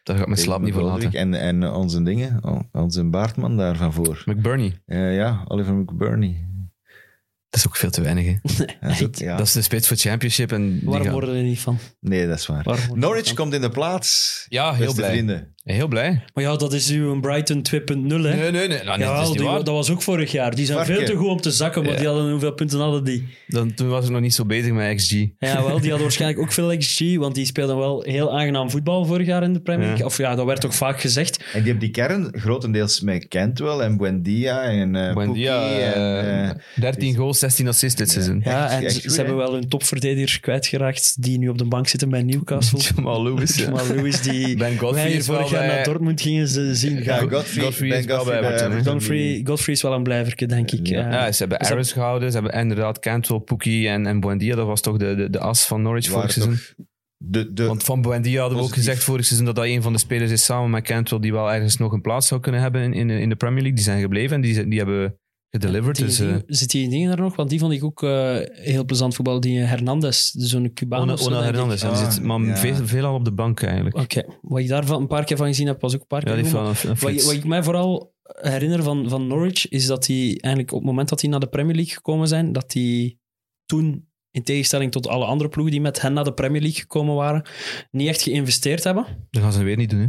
[0.03, 1.11] daar gaat mijn slaap niet voor laten.
[1.11, 4.21] En, en onze dingen, oh, onze Baartman daarvan voor.
[4.25, 6.47] McBurney, Eh, ja, Oliver McBurney.
[7.53, 8.25] Dat is ook veel te weinig.
[8.25, 8.35] Hè.
[8.81, 9.37] Dat is ook- ja.
[9.37, 10.51] Dat is de spits voor Championship.
[10.51, 11.77] En Waarom gaan- worden we er niet van?
[11.99, 12.65] Nee, dat is waar.
[12.93, 14.45] Norwich komt in de plaats.
[14.49, 15.09] Ja, heel blij.
[15.11, 15.53] vrienden.
[15.63, 16.23] Heel blij.
[16.33, 18.17] Maar ja, dat is uw Brighton 2.0, hè?
[18.17, 18.83] Nee, nee, nee.
[18.83, 19.63] Nou, nee dat is Ja, niet die- waar.
[19.63, 20.55] dat was ook vorig jaar.
[20.55, 20.95] Die zijn Varken.
[20.95, 21.97] veel te goed om te zakken, maar Ja.
[21.97, 23.27] die hadden hoeveel punten hadden die?
[23.47, 25.11] Dan, toen was ik nog niet zo bezig met XG.
[25.11, 29.05] Ja, wel, die hadden waarschijnlijk ook veel XG, want die speelden wel heel aangenaam voetbal
[29.05, 29.99] vorig jaar in de Premier League.
[29.99, 30.05] Ja.
[30.05, 31.37] Of ja, dat werd toch vaak gezegd.
[31.37, 35.93] En die hebben die kern grotendeels met Cantwell en Buendia en eh Buendia, Pukki en...
[35.93, 38.41] eh, eh, 13 goals, 16 assists dit seizoen.
[38.45, 39.25] Ja, Echt- en echt ze, goed, ze hè?
[39.25, 42.79] hebben wel hun topverdedigers kwijtgeraakt die nu op de bank zitten bij Newcastle.
[42.95, 43.55] Jamal Lewis.
[43.57, 43.69] ja.
[43.69, 45.21] Maar Lewis, die Ben Godfrey
[45.57, 47.29] bij- naar Dortmund gingen ze zien ja, gaan.
[47.29, 48.93] Godfrey, Godfrey Ben is wel Godfrey bij Everton.
[48.93, 50.87] Godfrey, Godfrey is wel een blijverke, denk ik.
[50.87, 51.11] Ja.
[51.11, 52.31] Ja, ze hebben Is dat- Aris gehouden.
[52.31, 54.55] Ze hebben inderdaad Cantwell, Pookie en, en Buendia.
[54.55, 56.57] Dat was toch de, de, de as van Norwich vorig seizoen.
[57.17, 59.93] De, de, Want van Buendia hadden we ook gezegd vorig seizoen dat dat een van
[59.93, 62.81] de spelers is samen met Cantwell die wel ergens nog een plaats zou kunnen hebben
[62.81, 63.75] in, in, in de Premier League.
[63.75, 65.17] Die zijn gebleven en die, die hebben
[65.57, 65.95] gedelivered.
[65.97, 67.35] Dus, die- eh, zit die dingen daar nog?
[67.35, 69.39] Want die vond ik ook eh, heel plezant voetbal.
[69.39, 71.01] Die Hernandez, zo'n Cubaan.
[71.01, 71.43] Ona, Ona.
[71.43, 72.57] Hernandez, ja, die Ah, zit maar ja.
[72.57, 73.97] veel, veelal op de bank eigenlijk.
[73.97, 76.33] Oké, wat ik daarvan een paar keer van gezien heb, was ook een paar Ja,
[76.33, 80.79] keer die wat ik mij vooral herinner van, van Norwich, is dat die eigenlijk op
[80.79, 83.19] het moment dat die naar de Premier League gekomen zijn, dat die
[83.65, 87.15] toen, in tegenstelling tot alle andere ploegen die met hen naar de Premier League gekomen
[87.15, 87.45] waren,
[87.91, 89.05] niet echt geïnvesteerd hebben.
[89.29, 89.99] Dat gaan ze weer niet doen.
[89.99, 90.07] Hè.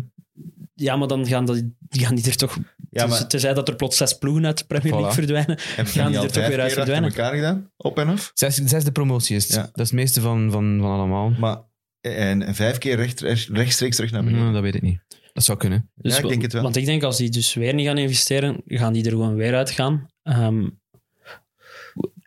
[0.75, 2.59] Ja, maar dan gaan, die, die gaan die er toch...
[2.91, 5.15] ja, maar Tenzij dat er plots zes ploegen uit de Premier League Voilà.
[5.15, 5.59] verdwijnen.
[5.77, 7.11] hebben gaan die er toch weer uit verdwijnen?
[7.11, 7.71] elkaar gedaan?
[7.77, 8.31] Op en af?
[8.35, 9.53] Zes, zesde promotie is het.
[9.55, 9.63] Ja.
[9.63, 11.31] Dat is het meeste van, van, van allemaal.
[11.31, 11.63] Maar,
[12.01, 13.21] en vijf keer recht,
[13.51, 14.47] rechtstreeks terug naar beneden.
[14.47, 15.01] Ja, dat weet ik niet.
[15.33, 15.91] Dat zou kunnen.
[15.95, 16.63] Dus Ja, ik denk het wel.
[16.63, 19.55] Want ik denk als die dus weer niet gaan investeren, gaan die er gewoon weer
[19.55, 20.07] uitgaan.
[20.23, 20.67] Ehm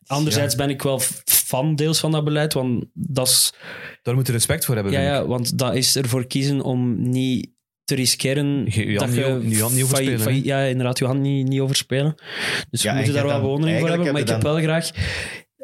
[0.07, 3.53] anderzijds ben ik wel fan deels van dat beleid, want dat is
[4.01, 4.93] Daar moeten respect voor hebben.
[4.93, 7.51] Ja, ja, want dat is ervoor kiezen om niet
[7.87, 8.65] te riskeren.
[8.69, 12.15] Je- je dat je hand niet overspelen, failliet- Ja, inderdaad, je hand niet, niet overspelen.
[12.69, 14.11] Dus Ja, we en moeten je daar wel bewondering voor hebben.
[14.11, 14.89] Maar ik heb wel graag...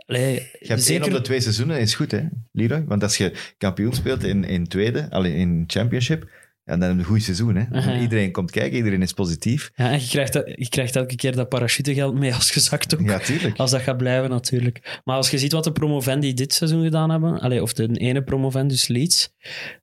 [0.06, 2.22] Allee, Je hebt zeker, één op de twee seizoenen, is goed hè,
[2.52, 2.84] Leroy?
[2.88, 6.30] Want als je kampioen speelt in, in tweede, alleen in championship,
[6.66, 7.56] Ja, dan een goed seizoen.
[7.56, 7.66] Hè?
[7.72, 8.00] Aha.
[8.00, 9.72] Iedereen komt kijken, iedereen is positief.
[9.76, 12.96] Ja, en je krijgt, dat- je krijgt elke keer dat parachutegeld mee als je zakt
[13.00, 13.08] ook.
[13.08, 13.58] Ja, tuurlijk.
[13.58, 15.02] Als dat gaat blijven, natuurlijk.
[15.04, 18.24] Maar als je ziet wat de promovendi dit seizoen gedaan hebben, allee, of de ene
[18.24, 19.34] promovendus Leeds,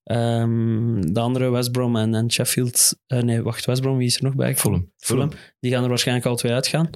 [0.05, 2.97] ehm, de andere West Brom en, en Sheffield...
[3.07, 4.57] eh, nee, wacht, West Brom, wie is er nog bij?
[4.57, 4.93] Fulham.
[4.97, 5.31] Fulham.
[5.61, 6.91] Die gaan er waarschijnlijk al twee uitgaan.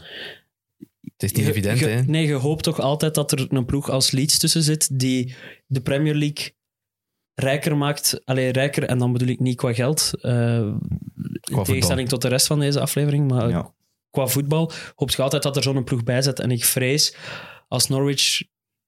[1.03, 2.03] Het is niet Je- evident, hè.
[2.03, 5.35] Nee, je hoopt toch altijd dat er een ploeg als Leeds tussen zit die
[5.67, 6.55] de Premier League
[7.35, 8.21] rijker maakt.
[8.25, 12.47] Allee, rijker, en dan bedoel ik niet qua geld, eh, in tegenstelling tot de rest
[12.47, 13.73] van deze aflevering, maar Ja.
[14.11, 16.41] qua voetbal hoop je altijd dat er zo'n ploeg bij zit.
[16.41, 17.17] En ik vrees,
[17.69, 18.43] als Norwich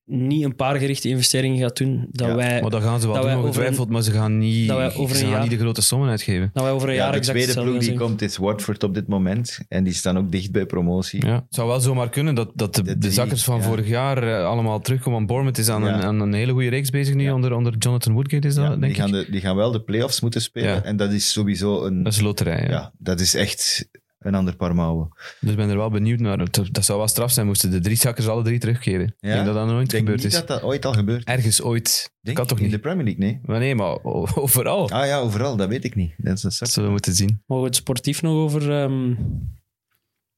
[0.08, 3.22] niet een paar gerichte investeringen gaat doen, dat, Ja, wij, Maar dat gaan ze wel
[3.22, 5.82] doen, ongetwijfeld, maar ze gaan niet, dat wij over ze gaan jaar- niet de grote
[5.82, 6.50] sommen uitgeven.
[6.52, 9.08] dat wij over een Ja, jaar de tweede ploeg die komt is Watford op dit
[9.08, 9.58] moment.
[9.68, 11.26] En die staan ook dicht bij promotie.
[11.26, 11.34] Ja.
[11.34, 13.62] Het zou wel zomaar kunnen dat, dat de, De de, drie, zakkers van ja.
[13.62, 15.14] vorig jaar eh, allemaal terugkomen.
[15.14, 15.94] Want Bournemouth is aan, Ja.
[15.94, 17.34] een, aan een hele goede reeks bezig nu, Ja.
[17.34, 18.96] onder, onder Jonathan Woodgate is dat, Ja, denk die, ik.
[18.96, 20.68] gaan de, die gaan wel de play-offs moeten spelen.
[20.74, 20.82] Ja.
[20.82, 22.02] En dat is sowieso een...
[22.02, 22.70] Dat is een loterij, ja.
[22.70, 22.92] ja.
[22.98, 23.88] dat is echt
[24.26, 25.08] een ander paar mouwen.
[25.40, 26.38] Dus ik ben er wel benieuwd naar.
[26.38, 29.06] Dat, dat zou wel straf zijn, moesten de drie zakkers alle drie terugkeren.
[29.06, 30.38] Ik denk dat dat nooit Ik denk gebeurd niet is.
[30.38, 31.34] dat dat ooit al gebeurd is.
[31.34, 32.14] Ergens ooit.
[32.20, 32.72] Denk kan toch In niet?
[32.72, 33.40] de Premier League, nee.
[33.44, 33.98] Maar nee, maar
[34.44, 34.90] overal.
[34.90, 36.14] Ah ja, overal, dat weet ik niet.
[36.16, 37.42] Dat is een Dat zullen we moeten zien.
[37.46, 39.14] Mogen we het sportief nog over ehm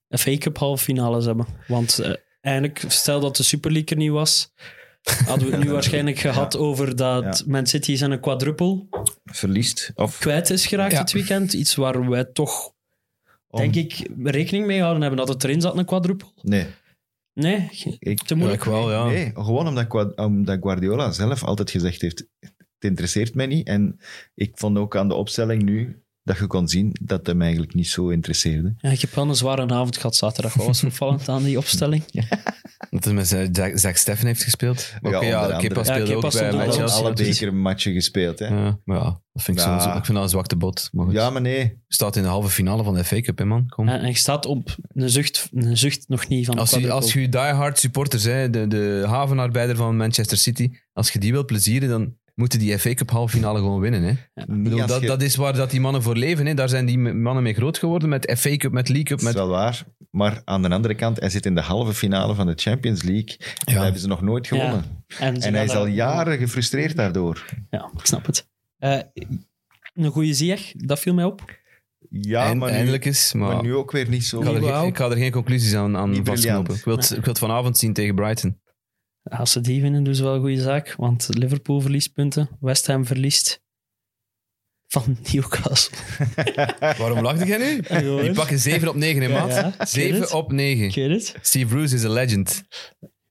[0.08, 1.46] FA Cup halve finales hebben?
[1.66, 4.52] Want eh, eigenlijk, stel dat de Super League er niet was,
[5.26, 8.88] hadden we het nu waarschijnlijk gehad over dat Man City zijn een quadruppel
[9.24, 9.92] Verliest.
[9.94, 10.98] Of kwijt is geraakt Ja.
[10.98, 11.52] dit weekend.
[11.52, 12.72] Iets waar wij toch,
[13.50, 16.32] om- denk ik, rekening mee gehouden hebben dat het erin zat, een quadruppel.
[16.42, 16.66] Nee.
[17.32, 17.68] Nee,
[17.98, 18.64] Ik, te moeilijk.
[18.64, 19.06] Ja, ik wel, ja.
[19.06, 23.66] Nee, gewoon omdat, omdat Guardiola zelf altijd gezegd heeft: het interesseert mij niet.
[23.66, 23.98] En
[24.34, 27.88] ik vond ook aan de opstelling nu dat je kon zien dat hem eigenlijk niet
[27.88, 28.74] zo interesseerde.
[28.78, 30.54] Ja, ik heb wel een zware avond gehad zaterdag.
[30.54, 32.04] Wat was opvallend aan die opstelling?
[32.90, 33.28] Dat hij met
[33.74, 34.92] Zack Steffen heeft gespeeld.
[35.02, 35.60] Oké, ja, andere.
[35.60, 36.70] Kepa Ja, speelde Kepa ook bij.
[36.70, 36.98] Chelsea.
[36.98, 38.38] alle dus- bekermatchen gespeeld.
[38.38, 38.46] Hè.
[38.46, 39.80] Ja, maar ja, dat vind ik, Ja.
[39.80, 40.88] zo, ik vind dat een zwakte bot.
[40.92, 41.14] Maar goed.
[41.14, 41.82] Ja, maar nee.
[41.88, 43.68] Staat in de halve finale van de FA Cup, hè, man.
[43.68, 43.88] Kom.
[43.88, 46.90] En, en je staat op een zucht, een zucht nog niet van de Als je,
[46.90, 51.46] als je diehard supporters, hè, de, de havenarbeider van Manchester City, als je die wilt
[51.46, 54.02] plezieren, dan moeten die FA Cup halve finale gewoon winnen.
[54.02, 54.42] Hè.
[54.46, 56.46] Bedoel, dat, je- dat is waar dat die mannen voor leven.
[56.46, 56.54] Hè.
[56.54, 59.18] Daar zijn die mannen mee groot geworden, met FA Cup, met League Cup.
[59.18, 59.34] Dat is Met...
[59.34, 59.84] wel waar.
[60.10, 63.36] Maar aan de andere kant, hij zit in de halve finale van de Champions League.
[63.38, 63.72] En Ja.
[63.74, 64.84] dat hebben ze nog nooit gewonnen.
[65.18, 67.44] En, ze En hij is al jaren gefrustreerd daardoor.
[67.70, 68.48] Ja, ik snap het.
[68.78, 68.98] Eh,
[69.94, 71.56] een goede Ziyech, dat viel mij op.
[72.10, 74.40] Ja, maar, nu, eindelijk is, maar, maar nu ook weer niet zo.
[74.40, 76.74] ik, ga er, ik ga er geen conclusies aan, aan Niet vastknopen.
[76.74, 78.60] Ik wil, het, ik wil het vanavond zien tegen Brighton.
[79.22, 80.94] Als ze die winnen, doen ze wel een goede zaak.
[80.96, 83.62] Want Liverpool verliest punten, West Ham verliest
[84.86, 85.98] van Newcastle.
[86.98, 87.82] Waarom lachte jij nu?
[87.82, 88.22] gewoon.
[88.22, 89.50] Die pakken 7 op 9 in maat.
[89.50, 89.88] ja, ik weet het.
[90.28, 90.84] 7 op 9.
[90.84, 91.34] Ik weet het.
[91.40, 92.62] Steve Bruce is a legend.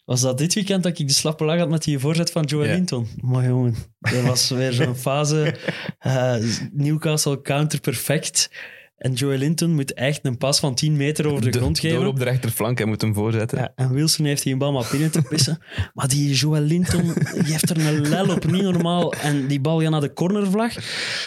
[0.06, 2.66] Was dat dit weekend dat ik de slappe lach had met die voorzet van Joe.
[2.66, 3.08] Linton?
[3.22, 5.56] Maar jongen, er was weer zo'n fase.
[6.00, 6.36] eh,
[6.72, 8.50] Newcastle counter perfect.
[8.98, 11.98] En Joe Linton moet echt een pas van 10 meter over de, grond geven.
[12.00, 13.58] Door op de rechterflank, hij moet hem voorzetten.
[13.58, 15.60] Ja, en Wilson heeft die bal maar binnen te pissen.
[15.94, 19.14] Maar die Joel Linton, die heeft er een lel op, niet normaal.
[19.14, 20.76] En die bal gaat naar de cornervlag.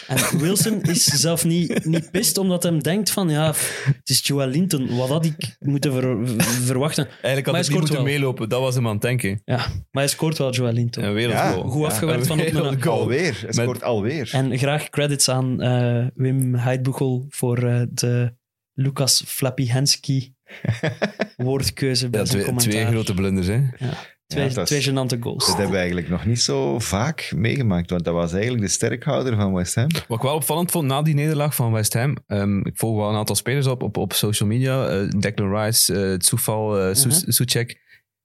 [0.07, 3.47] En Wilson is zelf niet, niet pist, omdat hij denkt van, ja,
[3.85, 4.95] het is Joel Linton.
[4.97, 6.17] Wat had ik moeten ver-
[6.65, 7.05] verwachten?
[7.07, 8.03] Eigenlijk had Maar hij niet moeten wel.
[8.03, 8.49] meelopen.
[8.49, 9.41] Dat was hem aan het denken.
[9.45, 11.03] Ja, maar hij scoort wel, Joel Linton.
[11.03, 11.69] Een wereldgoal.
[11.69, 12.81] Goed afgewerkt van op een-.
[12.83, 13.33] Alweer.
[13.33, 14.29] Hij Met- scoort alweer.
[14.33, 18.33] En graag credits aan eh, Wim Heidbuchel voor eh, de
[18.73, 20.33] Lucas Flappy-Hensky
[21.37, 22.71] woordkeuze bij Ja, zijn twee, commentaar.
[22.81, 23.53] twee grote blunders, hè.
[23.77, 23.93] Ja,
[24.27, 25.45] twee, Ja, twee gênante goals.
[25.45, 29.35] Dat hebben we eigenlijk nog niet zo vaak meegemaakt, want dat was eigenlijk de sterkhouder
[29.35, 29.87] van West Ham.
[30.07, 32.17] Wat ik wel opvallend vond na die nederlaag van West Ham.
[32.27, 34.87] ehm, ik volg wel een aantal spelers op, op, op social media.
[34.87, 37.31] eh Declan Rice, Soufal, Su- Mhm.
[37.31, 37.79] Soucek.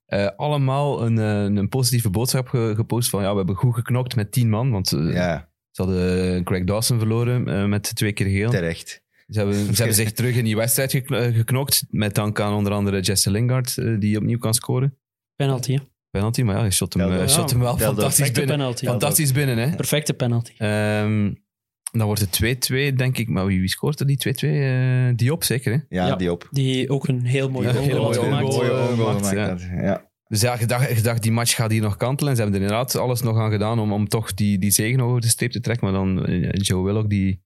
[0.05, 4.15] Eh, allemaal een, eh, een positieve boodschap ge- gepost van ja, we hebben goed geknokt
[4.15, 4.71] met tien man.
[4.71, 8.49] Want Ja, ze hadden Greg Dawson verloren eh, met twee keer geel.
[8.49, 9.01] terecht.
[9.27, 11.85] Ze hebben, ze hebben zich terug in die wedstrijd eh, geknokt.
[11.89, 14.97] Met dank aan onder andere Jesse Lingard, eh, die opnieuw kan scoren.
[15.35, 15.79] Penalty, hè?
[16.09, 18.57] Penalty, maar ja, hij shot hem, eh, ja, shot hem wel fantastisch binnen.
[18.57, 18.85] penalty.
[18.85, 19.75] Fantastisch binnen, hè.
[19.75, 20.51] Perfecte penalty.
[20.57, 21.33] Ehm,
[21.91, 23.27] dan wordt het 2-2, denk ik.
[23.29, 24.49] Maar wie, wie scoort er die 2-2?
[24.49, 25.77] Eh, Diop zeker, hè?
[25.97, 26.15] Ja, Ja.
[26.15, 26.47] die op.
[26.51, 28.43] Die ook een heel mooi Ja, goal gemaakt.
[28.55, 29.57] mooie ja.
[29.81, 30.05] Ja.
[30.27, 32.29] Dus ja, je dacht, je dacht, die match gaat hier nog kantelen.
[32.31, 35.01] En ze hebben er inderdaad alles nog aan gedaan om, om toch die, die zegen
[35.01, 35.91] over de streep te trekken.
[35.91, 37.45] Maar dan Joe Willock, die...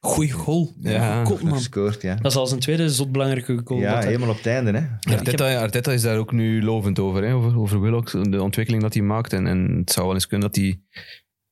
[0.00, 0.72] Goeie goal.
[0.80, 1.52] Ja, man.
[1.54, 2.14] Gescoord, ja.
[2.14, 3.80] Dat is al zijn tweede zotbelangrijke goal.
[3.80, 5.12] Ja, helemaal op het einde, hè.
[5.16, 7.34] Arteta, Arteta is daar ook nu lovend over, hè?
[7.34, 9.32] Over, over Willock, de ontwikkeling dat hij maakt.
[9.32, 10.80] En, en het zou wel eens kunnen dat hij...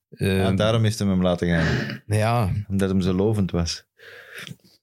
[0.08, 2.00] Ja, daarom is hij hem laten gaan.
[2.06, 3.84] ja, Omdat hem zo lovend was.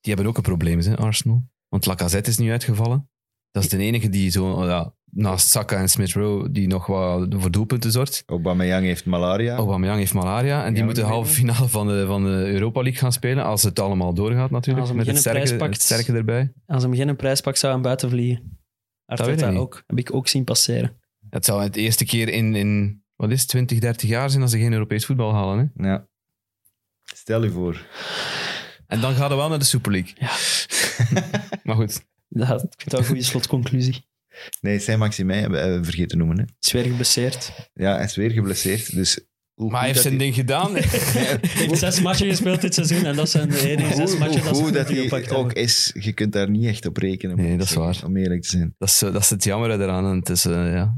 [0.01, 1.43] die hebben ook een probleem, hè, Arsenal.
[1.68, 3.09] Want Lacazette is nu uitgevallen.
[3.51, 4.66] Dat is de enige die zo...
[4.66, 8.24] ja, naast Saka en Smith Rowe, die nog wat voor doelpunten zorgt.
[8.26, 9.55] Aubameyang heeft malaria.
[9.55, 12.82] Aubameyang heeft malaria en die Ja, moeten de halve finale van de, van de Europa
[12.82, 15.74] League gaan spelen, als het allemaal doorgaat natuurlijk, met het sterke, pakt.
[15.74, 16.53] het sterke erbij.
[16.66, 18.43] Als hem geen prijs pakt, zou hij buiten vliegen.
[19.05, 19.59] weet ik Arteta niet.
[19.59, 19.84] ook.
[19.88, 20.97] Heb ik ook zien passeren.
[21.30, 24.51] Het zal het eerste keer in, in wat is het, 20, 30 jaar zijn als
[24.51, 25.72] ze geen Europees voetbal halen.
[25.76, 25.89] Hè?
[25.89, 26.07] Ja.
[27.03, 27.86] Stel je voor.
[28.88, 30.14] En dan gaan we wel naar de Super League.
[31.64, 34.05] maar goed, Ja, ik vind dat een goede slotconclusie.
[34.61, 36.38] Nee, Saint-Maximijn hebben we vergeten te noemen.
[36.39, 36.43] Hè.
[36.59, 37.69] Is weer geblesseerd.
[37.73, 38.95] Ja, hij is weer geblesseerd.
[38.95, 39.19] Dus
[39.53, 40.75] hoe maar hij heeft zijn ding gedaan.
[40.75, 40.84] Hij
[41.41, 44.43] heeft zes matchen gespeeld dit seizoen en dat zijn de enige zes Hoe, matchen hoe
[44.49, 45.63] dat ze goed dat hij gepakt ook hebben.
[45.63, 47.36] is, je kunt daar niet echt op rekenen.
[47.36, 48.01] Nee, dat is waar.
[48.05, 48.75] Om eerlijk te zijn.
[48.77, 50.05] dat, is, dat is het jammer eraan.
[50.05, 50.97] En het is eh, ja,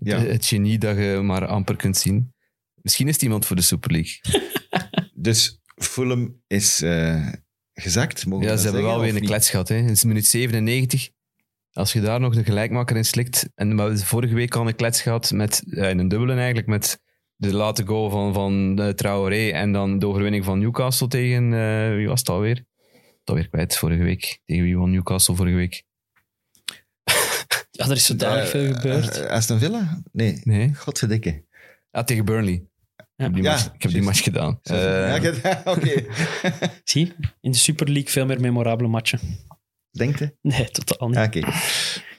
[0.00, 0.18] Ja.
[0.18, 2.34] het genie dat je maar amper kunt zien.
[2.82, 4.20] Misschien is het iemand voor de Super League.
[5.14, 7.28] Dus Fulham is eh,
[7.72, 8.26] gezakt.
[8.26, 9.24] Mogen Ja, ze hebben wel weer een niet?
[9.24, 9.68] klets gehad.
[9.68, 9.74] Hè.
[9.76, 11.08] Het is minuut 97.
[11.78, 13.48] Als je daar nog de gelijkmaker in slikt.
[13.54, 16.66] En we hebben vorige week al een klets gehad met ja, een dubbele eigenlijk.
[16.66, 17.00] Met
[17.36, 21.52] de late goal van, van uh, Traoré en dan de overwinning van Newcastle tegen.
[21.52, 22.64] eh, wie was het alweer?
[23.24, 24.40] Alweer kwijt vorige week.
[24.44, 25.82] Tegen wie won Newcastle vorige week?
[27.70, 29.20] Ja, er is zodanig Eh, veel gebeurd.
[29.20, 30.02] eh, Aston Villa?
[30.12, 30.40] Nee.
[30.44, 30.74] Nee.
[30.74, 31.44] Godverdikke.
[31.90, 32.54] Ja, tegen Burnley.
[32.96, 34.58] Ik heb die, Ja, match, ik heb die match gedaan.
[34.62, 36.04] Eh, Ja, Oké.
[36.84, 39.20] Zie, in de Super League veel meer memorabele matchen.
[39.90, 40.36] Denkt je?
[40.42, 41.16] Nee, totaal niet.
[41.16, 41.40] Ah, Oké.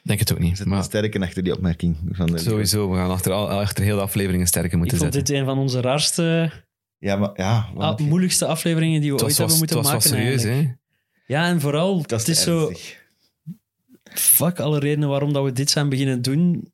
[0.03, 0.57] denk het ook niet.
[0.57, 1.97] zit een Maar sterke achter die opmerking.
[2.11, 5.13] Van de sowieso, we gaan achter, al- achter heel de afleveringen sterker ik moeten vond
[5.13, 5.33] zetten.
[5.33, 6.51] dit een van onze raarste,
[6.97, 7.55] Ja, maar ja.
[7.57, 10.19] ah, want- moeilijkste afleveringen die we Het was, ooit hebben was, het moeten was maken.
[10.19, 10.77] serieus, eigenlijk.
[11.25, 11.33] hè?
[11.33, 12.97] Ja, en vooral, dat het is is zo, ernstig.
[14.13, 16.73] fuck, alle redenen waarom dat we dit zijn beginnen doen,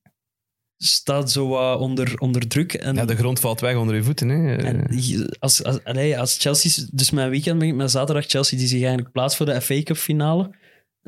[0.77, 2.73] staat zo wat onder, onder druk.
[2.73, 4.29] En, Ja, de grond valt weg onder je voeten.
[4.29, 4.55] Hè?
[4.55, 8.67] En je- als, als, allee, als Chelsea, dus mijn weekend begint met zaterdag Chelsea, die
[8.67, 10.51] zich eigenlijk plaatst voor de FA Cup finale.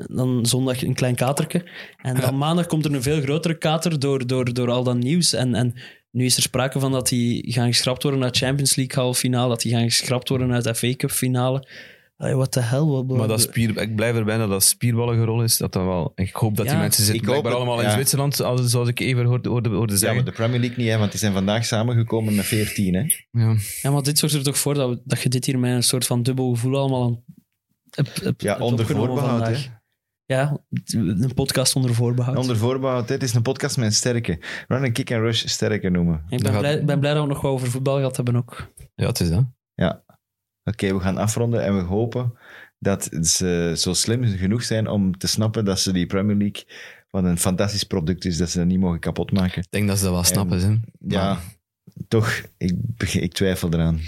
[0.06, 1.68] Dan zondag een klein katerke.
[2.02, 5.32] En dan maandag komt er een veel grotere kater door, door, door al dat nieuws.
[5.32, 5.74] En, en
[6.10, 9.48] nu is er sprake van dat die gaan geschrapt worden naar Champions League halve finale,
[9.48, 11.68] dat die gaan geschrapt worden uit de FA Cup finale.
[12.16, 12.80] Allee, what the hell?
[12.80, 15.56] Wat, Maar dat spier, ik blijf erbij dat dat spierballengerol is.
[15.56, 17.80] Dat dat wel, ik hoop dat die Ja, mensen zitten ik hoop blijkbaar het, allemaal
[17.84, 17.94] in ja.
[17.94, 20.16] Zwitserland, als- zoals ik even hoorde, hoorde, hoorde Ja, zeggen.
[20.16, 22.94] maar de Premier League niet, hè, want die zijn vandaag samengekomen met 14.
[22.94, 23.00] Hè.
[23.30, 23.56] Ja.
[23.82, 25.82] Ja, maar dit zorgt er toch voor dat, we- dat je dit hier met een
[25.82, 27.22] soort van dubbel gevoel allemaal aan
[27.90, 29.70] hebt, hebt- Ja, onder voorbehoud.
[30.32, 32.36] Ja, een podcast onder voorbehoud.
[32.36, 33.08] Onder voorbehoud.
[33.08, 34.36] Dit is een podcast met een sterke.
[34.40, 36.24] We gaan een kick and rush sterke noemen.
[36.28, 38.72] Ik ben, gaat- blij, ben blij dat we nog wat over voetbal gehad hebben ook.
[38.94, 39.44] ja, het is dat.
[40.64, 42.38] Oké, we gaan afronden en we hopen
[42.78, 46.64] dat ze zo slim genoeg zijn om te snappen dat ze die Premier League
[47.10, 49.62] wat een fantastisch product is, dat ze dat niet mogen kapotmaken.
[49.62, 50.60] Ik denk dat ze dat wel snappen.
[50.60, 50.68] Hè.
[51.16, 51.42] Ja, Maar
[52.08, 52.74] toch, ik,
[53.12, 54.00] ik twijfel eraan.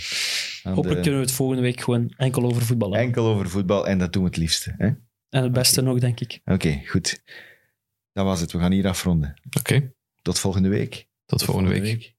[0.63, 3.07] Aan Hopelijk de- kunnen we het volgende week gewoon enkel over voetbal hebben.
[3.09, 4.75] Enkel over voetbal en dat doen we het liefste.
[4.79, 4.91] hè?
[5.31, 6.41] En het beste nog, denk ik.
[6.45, 7.23] Oké, goed.
[8.13, 8.53] Dat was het.
[8.53, 9.41] We gaan hier afronden.
[9.59, 11.09] Oké, Tot volgende week.
[11.27, 12.15] tot volgende week.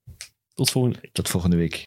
[0.53, 1.13] Tot volgende week.
[1.13, 1.85] Tot volgende week.